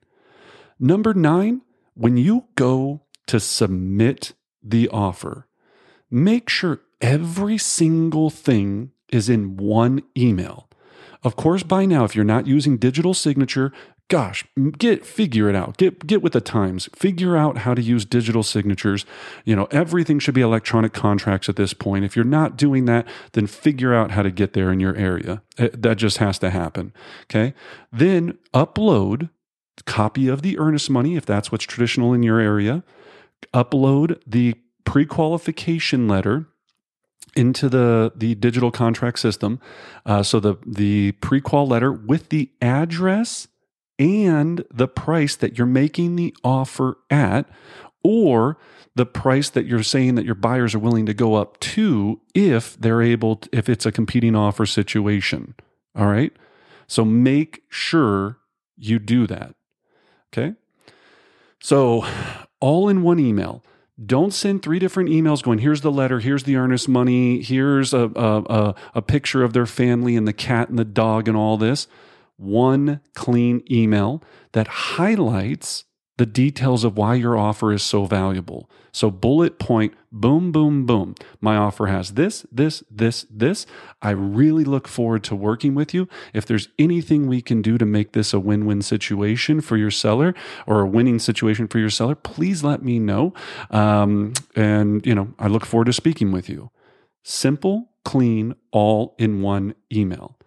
Number 0.79 1.13
nine, 1.13 1.63
when 1.95 2.17
you 2.17 2.45
go 2.55 3.03
to 3.27 3.41
submit 3.41 4.33
the 4.63 4.89
offer, 4.89 5.47
make 6.11 6.49
sure 6.49 6.81
every 7.01 7.59
single 7.59 8.31
thing 8.31 8.91
is 9.11 9.29
in 9.29 9.57
one 9.57 10.03
email. 10.17 10.69
Of 11.23 11.37
course, 11.37 11.63
by 11.63 11.87
now, 11.87 12.05
if 12.05 12.15
you're 12.15 12.25
not 12.25 12.47
using 12.47 12.77
digital 12.77 13.15
signature, 13.15 13.73
gosh, 14.09 14.45
get 14.77 15.07
figure 15.07 15.49
it 15.49 15.57
out. 15.57 15.77
Get 15.79 16.07
get 16.07 16.23
with 16.23 16.35
the 16.35 16.41
times. 16.41 16.89
Figure 16.95 17.37
out 17.37 17.59
how 17.59 17.75
to 17.75 17.81
use 17.81 18.05
digital 18.05 18.43
signatures. 18.43 19.07
You 19.45 19.57
know, 19.57 19.67
everything 19.71 20.19
should 20.19 20.35
be 20.35 20.43
electronic 20.43 20.93
contracts 20.93 21.49
at 21.49 21.57
this 21.57 21.73
point. 21.73 22.05
If 22.05 22.15
you're 22.15 22.25
not 22.25 22.57
doing 22.57 22.85
that, 22.87 23.07
then 23.33 23.47
figure 23.47 23.95
out 23.95 24.11
how 24.11 24.23
to 24.23 24.31
get 24.31 24.53
there 24.53 24.71
in 24.71 24.81
your 24.81 24.95
area. 24.97 25.43
Eh, 25.59 25.71
that 25.73 25.97
just 25.97 26.19
has 26.19 26.39
to 26.41 26.51
happen. 26.51 26.93
Okay? 27.25 27.55
Then 27.91 28.39
upload 28.53 29.31
copy 29.87 30.29
of 30.29 30.43
the 30.43 30.59
earnest 30.59 30.89
money 30.89 31.17
if 31.17 31.27
that's 31.27 31.51
what's 31.51 31.65
traditional 31.65 32.13
in 32.13 32.23
your 32.23 32.39
area. 32.39 32.85
Upload 33.53 34.21
the 34.27 34.55
pre-qualification 34.85 36.09
letter 36.09 36.47
into 37.37 37.69
the 37.69 38.13
the 38.15 38.35
digital 38.35 38.71
contract 38.71 39.19
system. 39.19 39.61
Uh, 40.07 40.23
so 40.23 40.41
the 40.41 40.57
the 40.67 41.13
prequal 41.21 41.69
letter 41.69 41.93
with 41.93 42.29
the 42.29 42.51
address 42.61 43.49
and 43.99 44.65
the 44.73 44.89
price 44.89 45.37
that 45.37 45.57
you're 45.57 45.67
making 45.67 46.17
the 46.17 46.35
offer 46.43 46.99
at, 47.11 47.49
or 48.03 48.57
the 48.97 49.07
price 49.07 49.51
that 49.51 49.67
you're 49.67 49.83
saying 49.83 50.15
that 50.15 50.25
your 50.25 50.35
buyers 50.35 50.75
are 50.75 50.81
willing 50.81 51.07
to 51.07 51.15
go 51.15 51.35
up 51.35 51.59
to 51.61 52.21
if 52.35 52.79
they're 52.79 53.03
able 53.03 53.37
to, 53.37 53.49
if 53.53 53.69
it's 53.69 53.87
a 53.87 53.93
competing 53.93 54.37
offer 54.37 54.67
situation. 54.67 55.55
All 55.97 56.07
right. 56.07 56.33
So 56.87 57.05
make 57.05 57.63
sure 57.69 58.39
you 58.77 58.99
do 58.99 59.27
that. 59.27 59.55
Okay. 60.33 60.55
So 61.61 62.05
all 62.65 62.89
in 62.89 63.03
one 63.03 63.21
email. 63.21 63.63
Don't 64.07 64.33
send 64.33 64.63
three 64.63 64.79
different 64.79 65.11
emails 65.11 65.43
going, 65.43 65.59
here's 65.59 65.83
the 65.83 65.93
letter, 65.93 66.19
here's 66.19 66.45
the 66.45 66.57
earnest 66.57 66.89
money, 66.89 67.43
here's 67.43 67.93
a, 67.93 68.11
a, 68.17 68.43
a, 68.43 68.75
a, 68.95 69.03
picture 69.03 69.45
of 69.45 69.53
their 69.53 69.67
family 69.67 70.17
and 70.17 70.27
the 70.27 70.33
cat 70.33 70.71
and 70.71 70.79
the 70.79 70.85
dog 70.85 71.29
and 71.29 71.37
all 71.37 71.59
this. 71.59 71.87
One 72.37 73.03
clean 73.15 73.63
email 73.71 74.23
that 74.53 74.67
highlights 74.67 75.85
the 76.17 76.27
details 76.27 76.85
of 76.85 76.97
why 76.97 77.15
your 77.15 77.37
offer 77.37 77.73
is 77.73 77.83
so 77.83 78.05
valuable. 78.05 78.71
So, 78.93 79.11
bullet 79.11 79.59
point, 79.59 79.95
boom, 80.13 80.53
boom, 80.53 80.87
boom. 80.87 81.17
My 81.41 81.57
offer 81.57 81.87
has 81.87 82.15
this, 82.15 82.47
this, 82.53 82.85
this, 82.89 83.27
this. 83.29 83.67
I 84.01 84.11
really 84.11 84.63
look 84.63 84.87
forward 84.87 85.25
to 85.25 85.35
working 85.35 85.75
with 85.75 85.93
you. 85.93 86.09
If 86.33 86.47
there's 86.47 86.69
anything 86.79 87.27
we 87.27 87.43
can 87.43 87.61
do 87.61 87.77
to 87.79 87.85
make 87.85 88.13
this 88.13 88.33
a 88.33 88.39
win 88.39 88.67
win 88.67 88.83
situation 88.83 89.61
for 89.61 89.77
your 89.77 89.91
seller 89.91 90.35
or 90.67 90.81
a 90.81 90.87
winning 90.87 91.19
situation 91.19 91.67
for 91.67 91.81
your 91.81 91.91
seller, 91.91 92.15
please 92.15 92.63
let 92.63 92.85
me 92.85 93.01
know. 93.01 93.35
Um, 93.71 94.35
and, 94.55 95.05
you 95.05 95.17
know, 95.17 95.35
I 95.41 95.49
look 95.49 95.67
forward 95.67 95.87
to 95.87 95.93
speaking 95.93 96.31
with 96.31 96.49
you. 96.49 96.71
Simple, 97.25 97.91
clean, 98.05 98.55
all 98.71 99.17
in 99.19 99.43
one 99.43 99.75
email. 99.93 100.39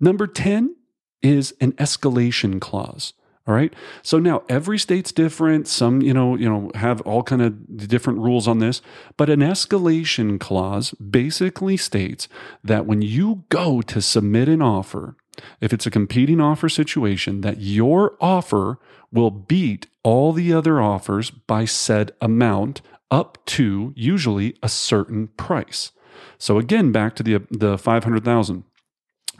Number 0.00 0.26
10 0.26 0.74
is 1.22 1.54
an 1.60 1.72
escalation 1.74 2.60
clause. 2.60 3.12
All 3.46 3.54
right. 3.54 3.72
So 4.02 4.18
now 4.18 4.42
every 4.48 4.78
state's 4.78 5.12
different. 5.12 5.68
Some, 5.68 6.02
you 6.02 6.12
know, 6.12 6.34
you 6.36 6.48
know, 6.48 6.70
have 6.74 7.00
all 7.02 7.22
kind 7.22 7.42
of 7.42 7.88
different 7.88 8.18
rules 8.18 8.48
on 8.48 8.58
this, 8.58 8.82
but 9.16 9.30
an 9.30 9.40
escalation 9.40 10.40
clause 10.40 10.90
basically 10.92 11.76
states 11.76 12.28
that 12.64 12.86
when 12.86 13.02
you 13.02 13.44
go 13.48 13.82
to 13.82 14.02
submit 14.02 14.48
an 14.48 14.62
offer, 14.62 15.16
if 15.60 15.72
it's 15.72 15.86
a 15.86 15.90
competing 15.90 16.40
offer 16.40 16.68
situation, 16.68 17.42
that 17.42 17.60
your 17.60 18.16
offer 18.20 18.80
will 19.12 19.30
beat 19.30 19.86
all 20.02 20.32
the 20.32 20.52
other 20.52 20.80
offers 20.80 21.30
by 21.30 21.64
said 21.64 22.12
amount 22.20 22.80
up 23.10 23.38
to 23.46 23.92
usually 23.94 24.56
a 24.62 24.68
certain 24.68 25.28
price. 25.28 25.92
So 26.38 26.58
again, 26.58 26.90
back 26.90 27.14
to 27.16 27.22
the 27.22 27.46
the 27.50 27.78
500,000. 27.78 28.64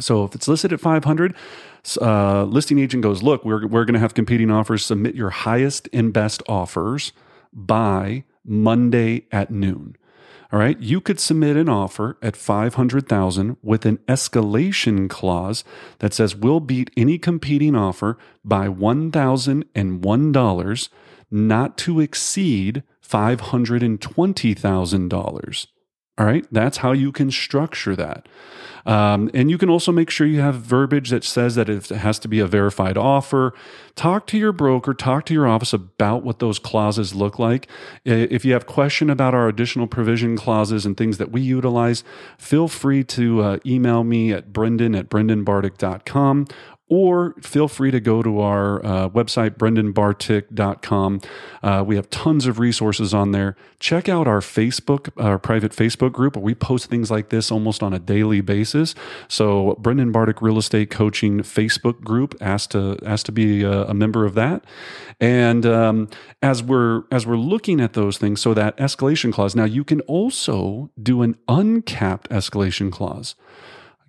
So 0.01 0.25
if 0.25 0.35
it's 0.35 0.47
listed 0.47 0.73
at 0.73 0.81
500, 0.81 1.35
uh, 2.01 2.45
listing 2.45 2.79
agent 2.79 3.03
goes, 3.03 3.23
look, 3.23 3.45
we're, 3.45 3.67
we're 3.67 3.85
going 3.85 3.93
to 3.95 4.01
have 4.01 4.15
competing 4.15 4.51
offers. 4.51 4.85
Submit 4.85 5.15
your 5.15 5.31
highest 5.31 5.89
and 5.93 6.13
best 6.13 6.43
offers 6.49 7.13
by 7.53 8.25
Monday 8.45 9.27
at 9.31 9.51
noon. 9.51 9.97
All 10.53 10.61
right. 10.61 10.81
You 10.81 11.01
could 11.01 11.19
submit 11.19 11.57
an 11.57 11.69
offer 11.69 12.17
at 12.23 12.37
500,000 12.37 13.57
with 13.63 13.85
an 13.85 13.97
escalation 14.09 15.11
clause 15.11 15.65
that 15.99 16.15
says 16.15 16.37
we'll 16.37 16.61
beat 16.61 16.93
any 16.97 17.19
competing 17.19 17.75
offer 17.75 18.17
by 18.45 18.69
$1,001 18.69 20.89
not 21.29 21.77
to 21.79 21.99
exceed 22.01 22.85
$520,000. 23.03 25.67
All 26.19 26.25
right. 26.25 26.47
That's 26.51 26.79
how 26.79 26.93
you 26.93 27.13
can 27.13 27.31
structure 27.31 27.95
that. 27.95 28.27
Um, 28.87 29.31
and 29.35 29.51
you 29.51 29.59
can 29.59 29.69
also 29.69 29.91
make 29.91 30.11
sure 30.11 30.27
you 30.27 30.41
have 30.41 30.55
verbiage 30.55 31.11
that 31.11 31.25
says 31.25 31.57
that 31.57 31.69
it 31.69 31.89
has 31.89 32.19
to 32.21 32.29
be 32.29 32.39
a 32.39 32.47
verified 32.47 32.97
offer. 32.97 33.53
Talk 33.97 34.27
to 34.29 34.39
your 34.39 34.53
broker, 34.53 34.95
talk 34.95 35.27
to 35.27 35.35
your 35.35 35.49
office 35.49 35.73
about 35.73 36.23
what 36.23 36.39
those 36.39 36.61
clauses 36.61 37.15
look 37.15 37.39
like. 37.39 37.69
If 38.05 38.45
you 38.45 38.53
have 38.53 38.67
question 38.67 39.11
about 39.11 39.35
our 39.35 39.49
additional 39.49 39.89
provision 39.89 40.37
clauses 40.37 40.87
and 40.87 40.97
things 40.97 41.19
that 41.19 41.33
we 41.33 41.41
utilize, 41.41 42.05
feel 42.39 42.69
free 42.69 43.03
to 43.05 43.43
uh, 43.43 43.59
email 43.67 44.05
me 44.05 44.33
at 44.33 44.53
brendan 44.53 44.95
at 44.95 45.11
brendanbartik.com 45.11 46.47
or 46.89 47.35
feel 47.41 47.67
free 47.67 47.91
to 47.91 47.99
go 47.99 48.23
to 48.23 48.41
our 48.41 48.85
uh, 48.85 49.09
website, 49.09 49.57
brendanbartik.com. 49.57 51.21
Uh, 51.63 51.83
we 51.85 51.97
have 51.97 52.09
tons 52.11 52.47
of 52.47 52.61
resources 52.61 53.13
on 53.13 53.33
there. 53.33 53.57
Check 53.81 54.09
out 54.09 54.29
our 54.29 54.39
Facebook, 54.39 55.11
our 55.17 55.39
private 55.39 55.73
Facebook 55.73 56.13
group 56.13 56.37
where 56.37 56.45
we 56.45 56.55
post 56.55 56.89
things 56.89 57.11
like 57.11 57.31
this 57.31 57.51
almost 57.51 57.83
on 57.83 57.93
a 57.93 57.99
daily 57.99 58.41
basis. 58.41 58.95
So, 59.27 59.77
Brendan 59.81 60.13
Bartik 60.13 60.41
Real 60.41 60.59
Estate 60.59 60.91
Coaching 60.91 61.41
Facebook 61.41 62.03
group 62.03 62.37
asked 62.41 62.71
to 62.71 62.99
asked 63.05 63.27
to 63.27 63.33
be 63.33 63.65
a, 63.65 63.87
a 63.87 63.95
member 63.95 64.25
of 64.25 64.35
that. 64.35 64.65
And 65.21 65.67
um, 65.67 66.09
as 66.41 66.63
we're 66.63 67.03
as 67.11 67.27
we're 67.27 67.37
looking 67.37 67.81
at 67.81 67.95
those 67.95 68.17
things, 68.17 68.41
so 68.41 68.55
that 68.55 68.77
escalation 68.77 69.33
clause. 69.33 69.57
Now, 69.57 69.65
you 69.65 69.83
can 69.83 70.01
also 70.03 70.91
do 71.03 71.23
an 71.23 71.37
uncapped 71.49 72.31
escalation 72.31 72.93
clause. 72.93 73.35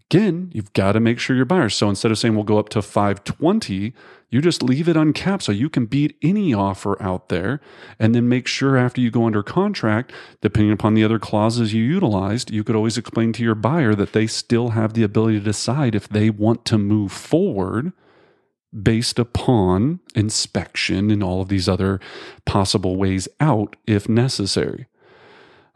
Again, 0.10 0.52
you've 0.54 0.72
got 0.72 0.94
to 0.94 1.02
make 1.02 1.20
sure 1.20 1.36
your 1.36 1.44
buyers. 1.44 1.76
So 1.76 1.90
instead 1.90 2.12
of 2.12 2.18
saying 2.18 2.34
we'll 2.34 2.46
go 2.46 2.60
up 2.60 2.70
to 2.70 2.82
520, 2.82 3.94
you 4.30 4.42
just 4.42 4.64
leave 4.64 4.88
it 4.88 4.96
uncapped 4.96 5.44
so 5.44 5.52
you 5.52 5.70
can 5.70 5.86
beat 5.86 6.16
any 6.22 6.54
offer 6.54 7.02
out 7.02 7.28
there. 7.28 7.60
And 8.00 8.16
then 8.16 8.30
make 8.30 8.48
sure 8.48 8.78
after 8.78 9.02
you 9.02 9.12
go 9.12 9.26
under 9.26 9.44
contract, 9.44 10.14
depending 10.40 10.72
upon 10.72 10.94
the 10.94 11.04
other 11.04 11.20
clauses 11.20 11.74
you 11.74 11.84
utilized, 11.84 12.52
you 12.52 12.64
could 12.64 12.76
always 12.76 12.98
explain 12.98 13.34
to 13.34 13.44
your 13.44 13.56
buyer 13.56 13.96
that 13.96 14.14
they 14.14 14.28
still 14.28 14.70
have 14.70 14.94
the 14.94 15.04
ability 15.04 15.40
to 15.40 15.46
decide 15.46 15.94
if 15.94 16.08
they 16.08 16.30
want 16.30 16.64
to 16.66 16.78
move 16.78 17.12
forward 17.12 17.92
based 18.82 19.20
upon 19.20 20.00
inspection 20.16 21.12
and 21.12 21.22
all 21.22 21.42
of 21.42 21.50
these 21.50 21.68
other 21.68 22.00
possible 22.46 22.96
ways 22.96 23.28
out 23.42 23.76
if 23.86 24.08
necessary. 24.08 24.88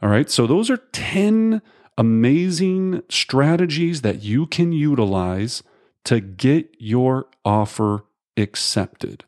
All 0.02 0.10
right. 0.10 0.30
So 0.30 0.48
those 0.48 0.70
are 0.70 0.78
10 0.78 1.62
amazing 2.02 3.04
strategies 3.10 4.02
that 4.02 4.24
you 4.24 4.48
can 4.48 4.72
utilize 4.72 5.62
to 6.04 6.20
get 6.20 6.68
your 6.80 7.28
offer 7.46 8.06
accepted. 8.36 9.24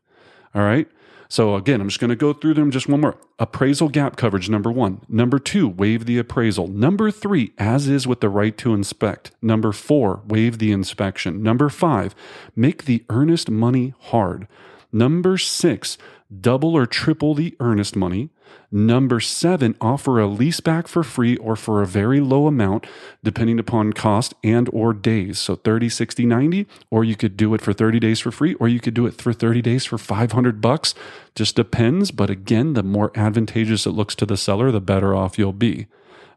All 0.56 0.64
right. 0.64 0.88
So, 1.30 1.54
again, 1.56 1.82
I'm 1.82 1.88
just 1.88 2.00
going 2.00 2.10
to 2.10 2.16
go 2.16 2.34
through 2.34 2.56
them 2.56 2.72
just 2.72 2.90
one 2.90 3.02
more. 3.02 3.16
Appraisal 3.38 3.90
gap 3.90 4.16
coverage, 4.16 4.50
number 4.50 4.72
one. 4.72 5.02
Number 5.08 5.38
two, 5.38 5.68
waive 5.68 6.08
the 6.08 6.18
appraisal. 6.18 6.68
Number 6.68 7.12
three, 7.12 7.54
as 7.60 7.88
is 7.88 8.08
with 8.08 8.22
the 8.22 8.30
right 8.30 8.58
to 8.58 8.74
inspect. 8.74 9.30
Number 9.40 9.72
four, 9.72 10.24
waive 10.28 10.58
the 10.58 10.72
inspection. 10.72 11.44
Number 11.44 11.70
five, 11.70 12.16
make 12.56 12.86
the 12.86 13.06
earnest 13.10 13.52
money 13.52 13.94
hard. 14.00 14.48
Number 14.92 15.38
six, 15.38 16.00
double 16.42 16.76
or 16.76 16.86
triple 16.86 17.34
the 17.34 17.56
earnest 17.60 17.96
money. 17.96 18.30
Number 18.72 19.20
seven, 19.20 19.76
offer 19.80 20.20
a 20.20 20.28
lease 20.28 20.60
back 20.60 20.88
for 20.88 21.04
free 21.04 21.38
or 21.38 21.56
for 21.56 21.82
a 21.82 21.88
very 21.88 22.20
low 22.20 22.48
amount, 22.48 22.88
depending 23.24 23.60
upon 23.60 23.94
cost 23.94 24.34
and 24.44 24.70
or 24.74 24.94
days. 24.94 25.40
So 25.40 25.56
30, 25.56 25.90
60, 25.90 26.26
90, 26.26 26.68
or 26.90 27.04
you 27.04 27.16
could 27.16 27.38
do 27.38 27.54
it 27.54 27.62
for 27.62 27.74
30 27.74 28.00
days 28.00 28.20
for 28.20 28.32
free, 28.32 28.56
or 28.56 28.68
you 28.68 28.80
could 28.80 28.94
do 28.94 29.06
it 29.06 29.22
for 29.22 29.34
30 29.34 29.62
days 29.62 29.86
for 29.86 29.98
500 29.98 30.62
bucks. 30.62 30.96
Just 31.36 31.56
depends. 31.56 32.12
But 32.12 32.30
again, 32.30 32.74
the 32.74 32.84
more 32.84 33.12
advantageous 33.16 33.86
it 33.86 33.92
looks 33.92 34.16
to 34.16 34.26
the 34.26 34.38
seller, 34.38 34.72
the 34.72 34.82
better 34.82 35.14
off 35.14 35.38
you'll 35.38 35.54
be. 35.54 35.88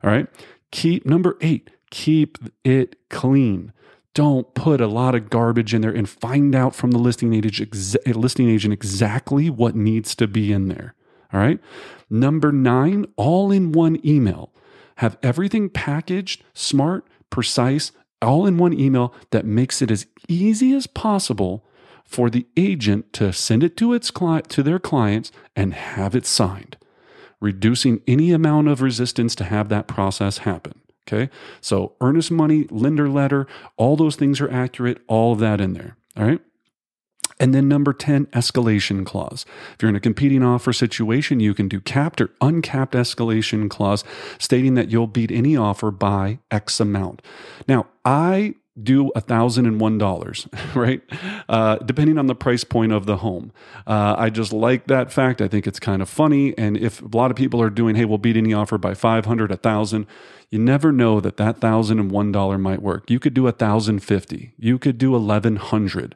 All 0.04 0.10
right. 0.10 0.26
Keep 0.72 1.06
number 1.06 1.38
eight, 1.40 1.70
keep 1.90 2.38
it 2.64 2.96
clean 3.08 3.72
don't 4.16 4.54
put 4.54 4.80
a 4.80 4.86
lot 4.86 5.14
of 5.14 5.28
garbage 5.28 5.74
in 5.74 5.82
there 5.82 5.94
and 5.94 6.08
find 6.08 6.54
out 6.54 6.74
from 6.74 6.90
the 6.90 6.98
listing 6.98 7.34
agent, 7.34 7.70
exa- 7.70 8.16
listing 8.16 8.48
agent 8.48 8.72
exactly 8.72 9.50
what 9.50 9.76
needs 9.76 10.14
to 10.14 10.26
be 10.26 10.54
in 10.54 10.68
there. 10.68 10.94
All 11.34 11.40
right. 11.40 11.60
Number 12.08 12.50
nine, 12.50 13.04
all 13.16 13.52
in 13.52 13.72
one 13.72 14.00
email. 14.06 14.54
Have 14.96 15.18
everything 15.22 15.68
packaged, 15.68 16.42
smart, 16.54 17.06
precise, 17.28 17.92
all 18.22 18.46
in 18.46 18.56
one 18.56 18.72
email 18.72 19.12
that 19.32 19.44
makes 19.44 19.82
it 19.82 19.90
as 19.90 20.06
easy 20.28 20.74
as 20.74 20.86
possible 20.86 21.66
for 22.02 22.30
the 22.30 22.46
agent 22.56 23.12
to 23.12 23.34
send 23.34 23.62
it 23.62 23.76
to 23.76 23.92
its 23.92 24.10
client 24.10 24.48
to 24.48 24.62
their 24.62 24.78
clients 24.78 25.30
and 25.54 25.74
have 25.74 26.16
it 26.16 26.24
signed, 26.24 26.78
reducing 27.38 28.00
any 28.06 28.32
amount 28.32 28.68
of 28.68 28.80
resistance 28.80 29.34
to 29.34 29.44
have 29.44 29.68
that 29.68 29.86
process 29.86 30.38
happen. 30.38 30.80
Okay. 31.06 31.30
So 31.60 31.94
earnest 32.00 32.30
money, 32.30 32.66
lender 32.70 33.08
letter, 33.08 33.46
all 33.76 33.96
those 33.96 34.16
things 34.16 34.40
are 34.40 34.50
accurate, 34.50 34.98
all 35.06 35.32
of 35.32 35.38
that 35.38 35.60
in 35.60 35.72
there. 35.74 35.96
All 36.16 36.24
right. 36.24 36.40
And 37.38 37.54
then 37.54 37.68
number 37.68 37.92
10, 37.92 38.26
escalation 38.26 39.04
clause. 39.04 39.44
If 39.74 39.82
you're 39.82 39.90
in 39.90 39.96
a 39.96 40.00
competing 40.00 40.42
offer 40.42 40.72
situation, 40.72 41.38
you 41.38 41.52
can 41.52 41.68
do 41.68 41.80
capped 41.80 42.20
or 42.20 42.30
uncapped 42.40 42.94
escalation 42.94 43.68
clause 43.68 44.04
stating 44.38 44.74
that 44.74 44.90
you'll 44.90 45.06
beat 45.06 45.30
any 45.30 45.54
offer 45.54 45.90
by 45.90 46.38
X 46.50 46.80
amount. 46.80 47.20
Now, 47.68 47.86
I 48.04 48.54
do 48.82 49.10
a 49.14 49.22
$1,001, 49.22 50.74
right? 50.74 51.00
Uh, 51.48 51.76
depending 51.78 52.18
on 52.18 52.26
the 52.26 52.34
price 52.34 52.64
point 52.64 52.92
of 52.92 53.06
the 53.06 53.18
home. 53.18 53.52
Uh, 53.86 54.14
I 54.18 54.30
just 54.30 54.52
like 54.52 54.86
that 54.86 55.12
fact. 55.12 55.40
I 55.40 55.48
think 55.48 55.66
it's 55.66 55.80
kind 55.80 56.02
of 56.02 56.08
funny. 56.08 56.56
And 56.58 56.76
if 56.76 57.02
a 57.02 57.16
lot 57.16 57.30
of 57.30 57.36
people 57.36 57.60
are 57.62 57.70
doing, 57.70 57.96
hey, 57.96 58.04
we'll 58.04 58.18
beat 58.18 58.36
any 58.36 58.52
offer 58.52 58.78
by 58.78 58.94
500, 58.94 59.50
1,000, 59.50 60.06
you 60.50 60.58
never 60.58 60.92
know 60.92 61.20
that 61.20 61.38
that 61.38 61.60
$1,001 61.60 62.60
might 62.60 62.82
work. 62.82 63.10
You 63.10 63.18
could 63.18 63.34
do 63.34 63.42
a 63.42 63.50
1,050. 63.50 64.52
You 64.56 64.78
could 64.78 64.98
do 64.98 65.12
1,100. 65.12 66.14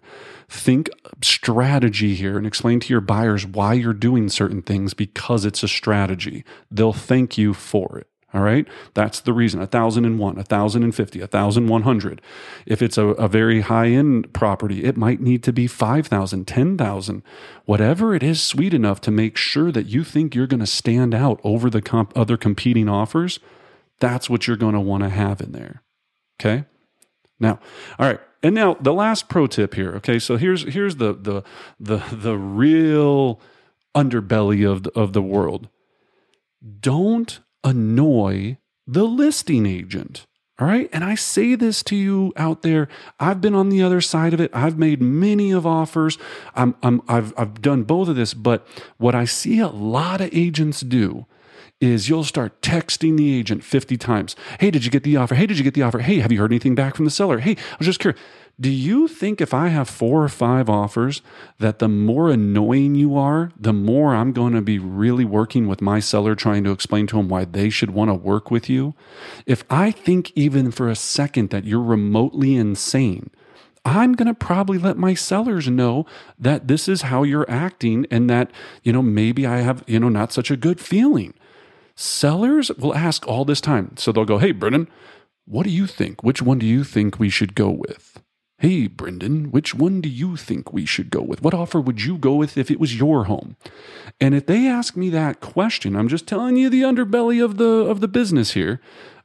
Think 0.48 0.90
strategy 1.22 2.14
here 2.14 2.36
and 2.36 2.46
explain 2.46 2.80
to 2.80 2.92
your 2.92 3.00
buyers 3.00 3.46
why 3.46 3.74
you're 3.74 3.92
doing 3.92 4.28
certain 4.28 4.62
things 4.62 4.94
because 4.94 5.44
it's 5.44 5.62
a 5.62 5.68
strategy. 5.68 6.44
They'll 6.70 6.92
thank 6.92 7.38
you 7.38 7.54
for 7.54 7.98
it. 7.98 8.09
All 8.32 8.42
right. 8.42 8.66
That's 8.94 9.20
the 9.20 9.32
reason. 9.32 9.58
1001, 9.58 10.18
1050, 10.36 11.20
1100. 11.20 12.22
If 12.64 12.80
it's 12.80 12.96
a, 12.96 13.08
a 13.08 13.26
very 13.26 13.62
high 13.62 13.88
end 13.88 14.32
property, 14.32 14.84
it 14.84 14.96
might 14.96 15.20
need 15.20 15.42
to 15.44 15.52
be 15.52 15.66
5000, 15.66 16.46
10,000, 16.46 17.22
whatever 17.64 18.14
it 18.14 18.22
is 18.22 18.40
sweet 18.40 18.72
enough 18.72 19.00
to 19.02 19.10
make 19.10 19.36
sure 19.36 19.72
that 19.72 19.86
you 19.86 20.04
think 20.04 20.34
you're 20.34 20.46
going 20.46 20.60
to 20.60 20.66
stand 20.66 21.12
out 21.12 21.40
over 21.42 21.68
the 21.68 21.82
comp- 21.82 22.16
other 22.16 22.36
competing 22.36 22.88
offers. 22.88 23.40
That's 23.98 24.30
what 24.30 24.46
you're 24.46 24.56
going 24.56 24.74
to 24.74 24.80
want 24.80 25.02
to 25.02 25.08
have 25.08 25.40
in 25.40 25.50
there. 25.50 25.82
Okay. 26.40 26.64
Now, 27.40 27.58
all 27.98 28.06
right. 28.06 28.20
And 28.44 28.54
now 28.54 28.74
the 28.74 28.94
last 28.94 29.28
pro 29.28 29.48
tip 29.48 29.74
here. 29.74 29.94
Okay. 29.96 30.20
So 30.20 30.36
here's, 30.36 30.62
here's 30.72 30.96
the, 30.96 31.14
the, 31.14 31.42
the, 31.80 31.96
the 32.12 32.38
real 32.38 33.40
underbelly 33.94 34.70
of 34.70 34.84
the, 34.84 34.92
of 34.98 35.14
the 35.14 35.22
world. 35.22 35.68
Don't 36.80 37.40
annoy 37.64 38.58
the 38.86 39.04
listing 39.04 39.66
agent. 39.66 40.26
All 40.58 40.66
right. 40.66 40.90
And 40.92 41.02
I 41.02 41.14
say 41.14 41.54
this 41.54 41.82
to 41.84 41.96
you 41.96 42.34
out 42.36 42.60
there. 42.60 42.86
I've 43.18 43.40
been 43.40 43.54
on 43.54 43.70
the 43.70 43.82
other 43.82 44.02
side 44.02 44.34
of 44.34 44.40
it. 44.40 44.50
I've 44.52 44.76
made 44.76 45.00
many 45.00 45.52
of 45.52 45.66
offers. 45.66 46.18
I'm, 46.54 46.74
I'm, 46.82 47.00
I've, 47.08 47.32
I've 47.38 47.62
done 47.62 47.84
both 47.84 48.08
of 48.08 48.16
this. 48.16 48.34
But 48.34 48.66
what 48.98 49.14
I 49.14 49.24
see 49.24 49.58
a 49.58 49.68
lot 49.68 50.20
of 50.20 50.28
agents 50.34 50.82
do 50.82 51.24
is 51.80 52.10
you'll 52.10 52.24
start 52.24 52.60
texting 52.60 53.16
the 53.16 53.34
agent 53.34 53.64
50 53.64 53.96
times. 53.96 54.36
Hey, 54.58 54.70
did 54.70 54.84
you 54.84 54.90
get 54.90 55.02
the 55.02 55.16
offer? 55.16 55.34
Hey, 55.34 55.46
did 55.46 55.56
you 55.56 55.64
get 55.64 55.72
the 55.72 55.82
offer? 55.82 56.00
Hey, 56.00 56.18
have 56.18 56.30
you 56.30 56.38
heard 56.38 56.52
anything 56.52 56.74
back 56.74 56.94
from 56.94 57.06
the 57.06 57.10
seller? 57.10 57.38
Hey, 57.38 57.52
I 57.52 57.76
was 57.78 57.86
just 57.86 58.00
curious. 58.00 58.20
Do 58.60 58.70
you 58.70 59.08
think 59.08 59.40
if 59.40 59.54
I 59.54 59.68
have 59.68 59.88
four 59.88 60.22
or 60.22 60.28
five 60.28 60.68
offers, 60.68 61.22
that 61.58 61.78
the 61.78 61.88
more 61.88 62.28
annoying 62.28 62.94
you 62.94 63.16
are, 63.16 63.52
the 63.58 63.72
more 63.72 64.14
I'm 64.14 64.32
going 64.32 64.52
to 64.52 64.60
be 64.60 64.78
really 64.78 65.24
working 65.24 65.66
with 65.66 65.80
my 65.80 65.98
seller 65.98 66.34
trying 66.34 66.64
to 66.64 66.70
explain 66.70 67.06
to 67.06 67.16
them 67.16 67.28
why 67.28 67.46
they 67.46 67.70
should 67.70 67.92
want 67.92 68.10
to 68.10 68.14
work 68.14 68.50
with 68.50 68.68
you? 68.68 68.94
If 69.46 69.64
I 69.70 69.90
think 69.90 70.30
even 70.34 70.70
for 70.72 70.90
a 70.90 70.94
second 70.94 71.48
that 71.50 71.64
you're 71.64 71.80
remotely 71.80 72.54
insane, 72.54 73.30
I'm 73.86 74.12
going 74.12 74.28
to 74.28 74.34
probably 74.34 74.76
let 74.76 74.98
my 74.98 75.14
sellers 75.14 75.68
know 75.68 76.04
that 76.38 76.68
this 76.68 76.86
is 76.86 77.02
how 77.02 77.22
you're 77.22 77.50
acting 77.50 78.06
and 78.10 78.28
that, 78.28 78.50
you 78.82 78.92
know, 78.92 79.00
maybe 79.00 79.46
I 79.46 79.58
have, 79.60 79.82
you 79.86 79.98
know, 79.98 80.10
not 80.10 80.32
such 80.32 80.50
a 80.50 80.56
good 80.56 80.80
feeling. 80.80 81.32
Sellers 81.94 82.70
will 82.72 82.94
ask 82.94 83.26
all 83.26 83.46
this 83.46 83.62
time. 83.62 83.96
So 83.96 84.12
they'll 84.12 84.26
go, 84.26 84.36
Hey, 84.36 84.52
Brennan, 84.52 84.86
what 85.46 85.62
do 85.62 85.70
you 85.70 85.86
think? 85.86 86.22
Which 86.22 86.42
one 86.42 86.58
do 86.58 86.66
you 86.66 86.84
think 86.84 87.18
we 87.18 87.30
should 87.30 87.54
go 87.54 87.70
with? 87.70 88.20
Hey, 88.60 88.88
Brendan, 88.88 89.50
which 89.52 89.74
one 89.74 90.02
do 90.02 90.08
you 90.10 90.36
think 90.36 90.70
we 90.70 90.84
should 90.84 91.08
go 91.08 91.22
with? 91.22 91.40
What 91.40 91.54
offer 91.54 91.80
would 91.80 92.02
you 92.02 92.18
go 92.18 92.34
with 92.34 92.58
if 92.58 92.70
it 92.70 92.78
was 92.78 92.94
your 92.94 93.24
home? 93.24 93.56
And 94.20 94.34
if 94.34 94.44
they 94.44 94.66
ask 94.66 94.98
me 94.98 95.08
that 95.08 95.40
question, 95.40 95.96
I'm 95.96 96.08
just 96.08 96.26
telling 96.26 96.58
you 96.58 96.68
the 96.68 96.82
underbelly 96.82 97.42
of 97.42 97.56
the 97.56 97.64
of 97.64 98.02
the 98.02 98.06
business 98.06 98.50
here. 98.50 98.78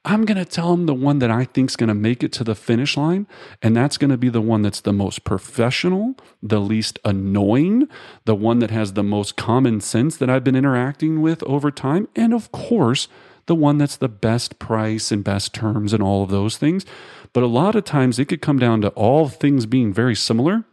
I'm 0.05 0.23
going 0.23 0.37
to 0.37 0.45
tell 0.45 0.71
them 0.71 0.85
the 0.85 0.93
one 0.93 1.19
that 1.19 1.31
I 1.31 1.43
think 1.43 1.69
is 1.69 1.75
going 1.75 1.89
to 1.89 1.93
make 1.93 2.23
it 2.23 2.31
to 2.31 2.45
the 2.45 2.55
finish 2.55 2.95
line, 2.95 3.27
and 3.61 3.75
that's 3.75 3.97
going 3.97 4.11
to 4.11 4.17
be 4.17 4.29
the 4.29 4.39
one 4.39 4.61
that's 4.61 4.79
the 4.79 4.93
most 4.93 5.25
professional, 5.25 6.15
the 6.41 6.61
least 6.61 6.97
annoying, 7.03 7.89
the 8.23 8.35
one 8.35 8.59
that 8.59 8.71
has 8.71 8.93
the 8.93 9.03
most 9.03 9.35
common 9.35 9.81
sense 9.81 10.15
that 10.15 10.29
I've 10.29 10.45
been 10.45 10.55
interacting 10.55 11.21
with 11.21 11.43
over 11.43 11.71
time, 11.71 12.07
and 12.15 12.33
of 12.33 12.53
course, 12.53 13.09
the 13.47 13.55
one 13.55 13.77
that's 13.77 13.97
the 13.97 14.09
best 14.09 14.59
price 14.59 15.11
and 15.11 15.23
best 15.23 15.53
terms 15.53 15.93
and 15.93 16.01
all 16.01 16.23
of 16.23 16.29
those 16.29 16.57
things. 16.57 16.85
But 17.33 17.43
a 17.43 17.47
lot 17.47 17.75
of 17.75 17.83
times 17.83 18.17
it 18.17 18.25
could 18.25 18.41
come 18.41 18.59
down 18.59 18.81
to 18.81 18.89
all 18.89 19.27
things 19.27 19.65
being 19.65 19.93
very 19.93 20.15
similar. 20.15 20.63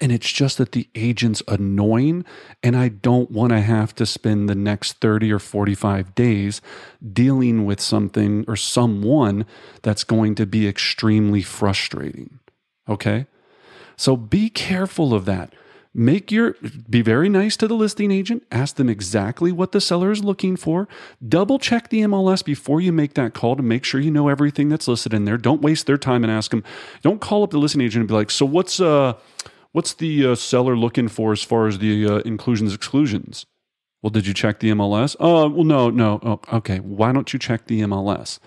And 0.00 0.12
it's 0.12 0.30
just 0.30 0.58
that 0.58 0.72
the 0.72 0.88
agent's 0.94 1.42
annoying, 1.48 2.24
and 2.62 2.76
I 2.76 2.88
don't 2.88 3.32
want 3.32 3.50
to 3.50 3.60
have 3.60 3.94
to 3.96 4.06
spend 4.06 4.48
the 4.48 4.54
next 4.54 5.00
30 5.00 5.32
or 5.32 5.40
45 5.40 6.14
days 6.14 6.60
dealing 7.12 7.64
with 7.64 7.80
something 7.80 8.44
or 8.46 8.54
someone 8.54 9.44
that's 9.82 10.04
going 10.04 10.36
to 10.36 10.46
be 10.46 10.68
extremely 10.68 11.42
frustrating. 11.42 12.38
Okay? 12.88 13.26
So 13.96 14.16
be 14.16 14.50
careful 14.50 15.14
of 15.14 15.24
that. 15.24 15.52
Make 15.98 16.30
your 16.30 16.54
be 16.88 17.02
very 17.02 17.28
nice 17.28 17.56
to 17.56 17.66
the 17.66 17.74
listing 17.74 18.12
agent. 18.12 18.44
Ask 18.52 18.76
them 18.76 18.88
exactly 18.88 19.50
what 19.50 19.72
the 19.72 19.80
seller 19.80 20.12
is 20.12 20.22
looking 20.22 20.54
for. 20.54 20.86
Double 21.28 21.58
check 21.58 21.88
the 21.90 22.02
MLS 22.02 22.44
before 22.44 22.80
you 22.80 22.92
make 22.92 23.14
that 23.14 23.34
call 23.34 23.56
to 23.56 23.64
make 23.64 23.82
sure 23.82 24.00
you 24.00 24.12
know 24.12 24.28
everything 24.28 24.68
that's 24.68 24.86
listed 24.86 25.12
in 25.12 25.24
there. 25.24 25.36
Don't 25.36 25.60
waste 25.60 25.86
their 25.86 25.96
time 25.96 26.22
and 26.22 26.32
ask 26.32 26.52
them. 26.52 26.62
Don't 27.02 27.20
call 27.20 27.42
up 27.42 27.50
the 27.50 27.58
listing 27.58 27.80
agent 27.80 28.02
and 28.02 28.08
be 28.08 28.14
like, 28.14 28.30
"So 28.30 28.46
what's 28.46 28.78
uh 28.78 29.14
what's 29.72 29.92
the 29.92 30.24
uh, 30.24 30.34
seller 30.36 30.76
looking 30.76 31.08
for 31.08 31.32
as 31.32 31.42
far 31.42 31.66
as 31.66 31.80
the 31.80 32.06
uh, 32.06 32.18
inclusions 32.18 32.72
exclusions?" 32.72 33.44
Well, 34.00 34.10
did 34.10 34.24
you 34.28 34.34
check 34.34 34.60
the 34.60 34.70
MLS? 34.70 35.16
Oh, 35.18 35.48
well, 35.48 35.64
no, 35.64 35.90
no. 35.90 36.20
Oh, 36.22 36.58
okay. 36.58 36.78
Why 36.78 37.10
don't 37.10 37.32
you 37.32 37.40
check 37.40 37.66
the 37.66 37.80
MLS? 37.80 38.38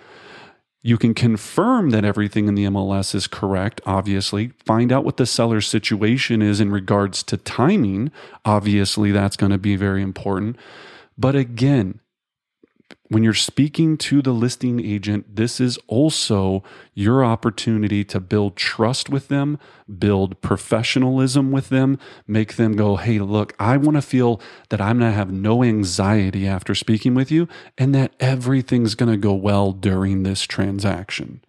You 0.83 0.97
can 0.97 1.13
confirm 1.13 1.91
that 1.91 2.03
everything 2.03 2.47
in 2.47 2.55
the 2.55 2.65
MLS 2.65 3.13
is 3.13 3.27
correct, 3.27 3.81
obviously. 3.85 4.51
Find 4.65 4.91
out 4.91 5.05
what 5.05 5.17
the 5.17 5.25
seller's 5.25 5.67
situation 5.67 6.41
is 6.41 6.59
in 6.59 6.71
regards 6.71 7.21
to 7.23 7.37
timing. 7.37 8.11
Obviously, 8.45 9.11
that's 9.11 9.37
going 9.37 9.51
to 9.51 9.59
be 9.59 9.75
very 9.75 10.01
important. 10.01 10.57
But 11.17 11.35
again, 11.35 11.99
when 13.09 13.23
you're 13.23 13.33
speaking 13.33 13.97
to 13.97 14.21
the 14.21 14.31
listing 14.31 14.83
agent, 14.83 15.35
this 15.35 15.59
is 15.59 15.77
also 15.87 16.63
your 16.93 17.23
opportunity 17.23 18.03
to 18.05 18.19
build 18.19 18.55
trust 18.55 19.09
with 19.09 19.27
them, 19.27 19.59
build 19.99 20.41
professionalism 20.41 21.51
with 21.51 21.69
them, 21.69 21.99
make 22.27 22.55
them 22.55 22.75
go, 22.75 22.95
hey, 22.95 23.19
look, 23.19 23.53
I 23.59 23.77
want 23.77 23.97
to 23.97 24.01
feel 24.01 24.41
that 24.69 24.81
I'm 24.81 24.99
going 24.99 25.11
to 25.11 25.15
have 25.15 25.31
no 25.31 25.63
anxiety 25.63 26.47
after 26.47 26.73
speaking 26.73 27.13
with 27.13 27.31
you 27.31 27.47
and 27.77 27.93
that 27.95 28.13
everything's 28.19 28.95
going 28.95 29.11
to 29.11 29.17
go 29.17 29.33
well 29.33 29.71
during 29.71 30.23
this 30.23 30.43
transaction. 30.43 31.41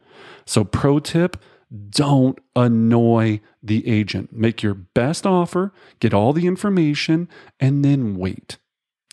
So, 0.45 0.65
pro 0.65 0.99
tip 0.99 1.37
don't 1.91 2.39
annoy 2.55 3.41
the 3.63 3.89
agent. 3.89 4.33
Make 4.33 4.63
your 4.63 4.75
best 4.75 5.25
offer, 5.27 5.73
get 6.01 6.13
all 6.13 6.33
the 6.33 6.47
information, 6.47 7.29
and 7.59 7.85
then 7.85 8.17
wait 8.17 8.59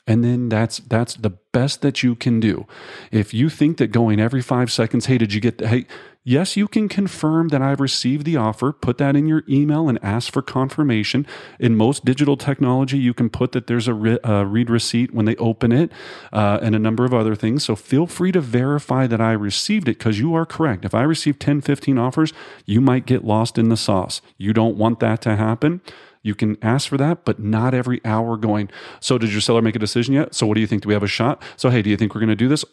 and 0.10 0.24
then 0.24 0.50
that's 0.50 0.80
that's 0.80 1.14
the 1.14 1.30
best 1.30 1.82
that 1.84 2.02
you 2.02 2.16
can 2.16 2.40
do. 2.40 2.66
If 3.12 3.32
you 3.32 3.48
think 3.48 3.78
that 3.78 3.92
going 3.92 4.20
every 4.20 4.42
five 4.42 4.72
seconds 4.72 5.06
hey 5.06 5.20
did 5.20 5.34
you 5.34 5.40
get 5.40 5.60
the, 5.60 5.68
hey 5.68 5.86
yes 6.24 6.58
you 6.58 6.68
can 6.68 6.90
confirm 6.90 7.48
that 7.48 7.62
i've 7.62 7.80
received 7.80 8.26
the 8.26 8.36
offer 8.36 8.74
put 8.74 8.98
that 8.98 9.16
in 9.16 9.26
your 9.26 9.44
email 9.48 9.88
and 9.88 10.00
ask 10.04 10.34
for 10.34 10.42
confirmation. 10.42 11.28
In 11.60 11.76
most 11.76 12.06
digital 12.06 12.38
technology 12.38 12.98
you 12.98 13.14
can 13.14 13.30
put 13.30 13.52
that 13.52 13.68
there's 13.68 13.88
a, 13.88 13.94
re, 13.94 14.18
read 14.26 14.72
receipt 14.72 15.14
when 15.14 15.26
they 15.26 15.36
open 15.36 15.72
it 15.72 15.92
uh, 16.34 16.58
and 16.62 16.76
a 16.76 16.80
number 16.80 17.06
of 17.06 17.14
other 17.14 17.36
things. 17.36 17.64
So 17.64 17.76
feel 17.76 18.08
free 18.08 18.32
to 18.32 18.42
verify 18.42 19.06
that 19.06 19.22
i 19.22 19.32
received 19.32 19.88
it 19.88 20.00
because 20.00 20.18
you 20.18 20.34
are 20.34 20.46
correct. 20.46 20.86
If 20.86 20.96
i 20.96 21.04
receive 21.04 21.38
10 21.38 21.62
15 21.62 22.00
offers 22.00 22.34
you 22.66 22.82
might 22.82 23.06
get 23.06 23.24
lost 23.24 23.60
in 23.60 23.70
the 23.70 23.78
sauce. 23.78 24.24
You 24.40 24.54
don't 24.54 24.76
want 24.76 25.00
that 25.02 25.22
to 25.22 25.36
happen 25.36 25.82
you 26.22 26.36
can 26.36 26.58
ask 26.62 26.88
for 26.88 26.98
that, 26.98 27.26
but 27.26 27.40
not 27.40 27.74
every 27.74 28.02
hour 28.04 28.38
going, 28.38 28.70
so 29.00 29.18
did 29.18 29.32
your 29.32 29.42
seller 29.42 29.62
make 29.62 29.76
a 29.76 29.80
decision 29.80 30.14
yet? 30.14 30.36
So 30.36 30.46
what 30.46 30.56
do 30.56 30.62
you 30.62 30.68
think? 30.68 30.84
Do 30.84 30.88
we 30.88 30.94
have 30.94 31.04
a 31.04 31.08
shot? 31.08 31.42
So, 31.56 31.70
hey, 31.70 31.82
do 31.82 31.90
you 31.90 31.98
think 31.98 32.14
we're 32.14 32.22
going 32.22 32.30
to 32.30 32.36
do 32.36 32.50
this? 32.50 32.66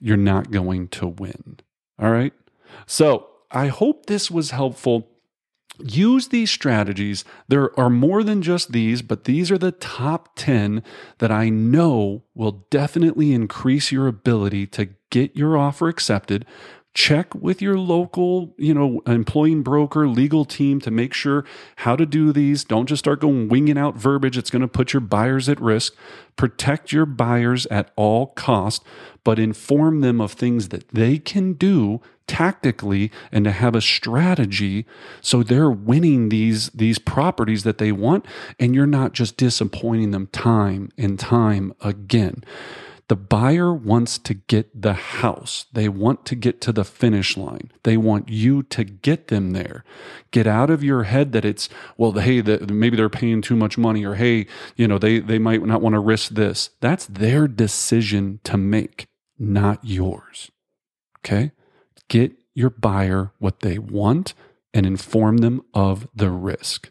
You're 0.00 0.16
not 0.16 0.50
going 0.50 0.88
to 0.88 1.06
win. 1.06 1.60
All 1.98 2.10
right. 2.10 2.32
So 2.86 3.28
I 3.50 3.68
hope 3.68 4.06
this 4.06 4.30
was 4.30 4.50
helpful. 4.50 5.08
Use 5.78 6.28
these 6.28 6.50
strategies. 6.50 7.24
There 7.48 7.78
are 7.78 7.88
more 7.88 8.22
than 8.22 8.42
just 8.42 8.72
these, 8.72 9.00
but 9.00 9.24
these 9.24 9.50
are 9.50 9.58
the 9.58 9.72
top 9.72 10.30
10 10.36 10.82
that 11.18 11.30
I 11.30 11.48
know 11.48 12.24
will 12.34 12.66
definitely 12.70 13.32
increase 13.32 13.90
your 13.90 14.06
ability 14.06 14.66
to 14.68 14.90
get 15.10 15.34
your 15.34 15.56
offer 15.56 15.88
accepted 15.88 16.44
check 16.94 17.34
with 17.34 17.62
your 17.62 17.78
local, 17.78 18.54
you 18.58 18.74
know, 18.74 19.00
employing 19.06 19.62
broker, 19.62 20.06
legal 20.06 20.44
team 20.44 20.80
to 20.80 20.90
make 20.90 21.14
sure 21.14 21.44
how 21.76 21.96
to 21.96 22.04
do 22.04 22.32
these. 22.32 22.64
Don't 22.64 22.86
just 22.86 23.00
start 23.00 23.20
going 23.20 23.48
winging 23.48 23.78
out 23.78 23.96
verbiage. 23.96 24.36
It's 24.36 24.50
going 24.50 24.62
to 24.62 24.68
put 24.68 24.92
your 24.92 25.00
buyers 25.00 25.48
at 25.48 25.60
risk. 25.60 25.94
Protect 26.36 26.92
your 26.92 27.06
buyers 27.06 27.66
at 27.66 27.90
all 27.96 28.28
cost, 28.28 28.84
but 29.24 29.38
inform 29.38 30.00
them 30.00 30.20
of 30.20 30.32
things 30.32 30.68
that 30.68 30.88
they 30.88 31.18
can 31.18 31.54
do 31.54 32.00
tactically 32.26 33.10
and 33.30 33.44
to 33.44 33.50
have 33.50 33.74
a 33.74 33.80
strategy 33.80 34.86
so 35.20 35.42
they're 35.42 35.70
winning 35.70 36.28
these 36.28 36.70
these 36.70 36.98
properties 36.98 37.64
that 37.64 37.78
they 37.78 37.90
want 37.90 38.24
and 38.60 38.74
you're 38.74 38.86
not 38.86 39.12
just 39.12 39.36
disappointing 39.36 40.12
them 40.12 40.28
time 40.28 40.90
and 40.96 41.18
time 41.18 41.74
again. 41.80 42.44
The 43.12 43.16
buyer 43.16 43.74
wants 43.74 44.16
to 44.16 44.32
get 44.32 44.80
the 44.80 44.94
house. 44.94 45.66
They 45.70 45.86
want 45.86 46.24
to 46.24 46.34
get 46.34 46.62
to 46.62 46.72
the 46.72 46.82
finish 46.82 47.36
line. 47.36 47.70
They 47.82 47.98
want 47.98 48.30
you 48.30 48.62
to 48.62 48.84
get 48.84 49.28
them 49.28 49.50
there. 49.50 49.84
Get 50.30 50.46
out 50.46 50.70
of 50.70 50.82
your 50.82 51.02
head 51.02 51.32
that 51.32 51.44
it's, 51.44 51.68
well, 51.98 52.12
hey, 52.12 52.40
the, 52.40 52.60
maybe 52.72 52.96
they're 52.96 53.10
paying 53.10 53.42
too 53.42 53.54
much 53.54 53.76
money 53.76 54.02
or 54.02 54.14
hey, 54.14 54.46
you 54.76 54.88
know, 54.88 54.96
they, 54.96 55.18
they 55.18 55.38
might 55.38 55.62
not 55.62 55.82
want 55.82 55.92
to 55.92 55.98
risk 55.98 56.30
this. 56.30 56.70
That's 56.80 57.04
their 57.04 57.46
decision 57.46 58.40
to 58.44 58.56
make, 58.56 59.04
not 59.38 59.80
yours. 59.82 60.50
Okay. 61.18 61.52
Get 62.08 62.32
your 62.54 62.70
buyer 62.70 63.32
what 63.38 63.60
they 63.60 63.76
want 63.76 64.32
and 64.72 64.86
inform 64.86 65.36
them 65.36 65.60
of 65.74 66.08
the 66.14 66.30
risk. 66.30 66.90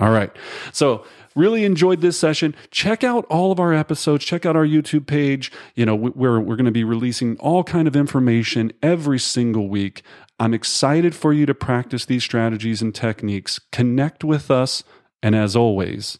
All 0.00 0.10
right. 0.10 0.30
So, 0.72 1.04
really 1.34 1.64
enjoyed 1.64 2.00
this 2.00 2.18
session. 2.18 2.54
Check 2.70 3.02
out 3.04 3.24
all 3.26 3.52
of 3.52 3.60
our 3.60 3.72
episodes. 3.72 4.24
Check 4.24 4.44
out 4.44 4.56
our 4.56 4.66
YouTube 4.66 5.06
page. 5.06 5.50
You 5.74 5.86
know, 5.86 5.94
we're 5.94 6.40
we're 6.40 6.56
going 6.56 6.66
to 6.66 6.70
be 6.70 6.84
releasing 6.84 7.36
all 7.38 7.64
kind 7.64 7.88
of 7.88 7.96
information 7.96 8.72
every 8.82 9.18
single 9.18 9.68
week. 9.68 10.02
I'm 10.40 10.54
excited 10.54 11.14
for 11.14 11.32
you 11.32 11.46
to 11.46 11.54
practice 11.54 12.04
these 12.04 12.22
strategies 12.22 12.80
and 12.80 12.94
techniques. 12.94 13.58
Connect 13.72 14.22
with 14.22 14.50
us, 14.50 14.84
and 15.22 15.34
as 15.34 15.56
always, 15.56 16.18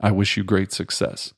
I 0.00 0.10
wish 0.10 0.36
you 0.36 0.44
great 0.44 0.72
success. 0.72 1.32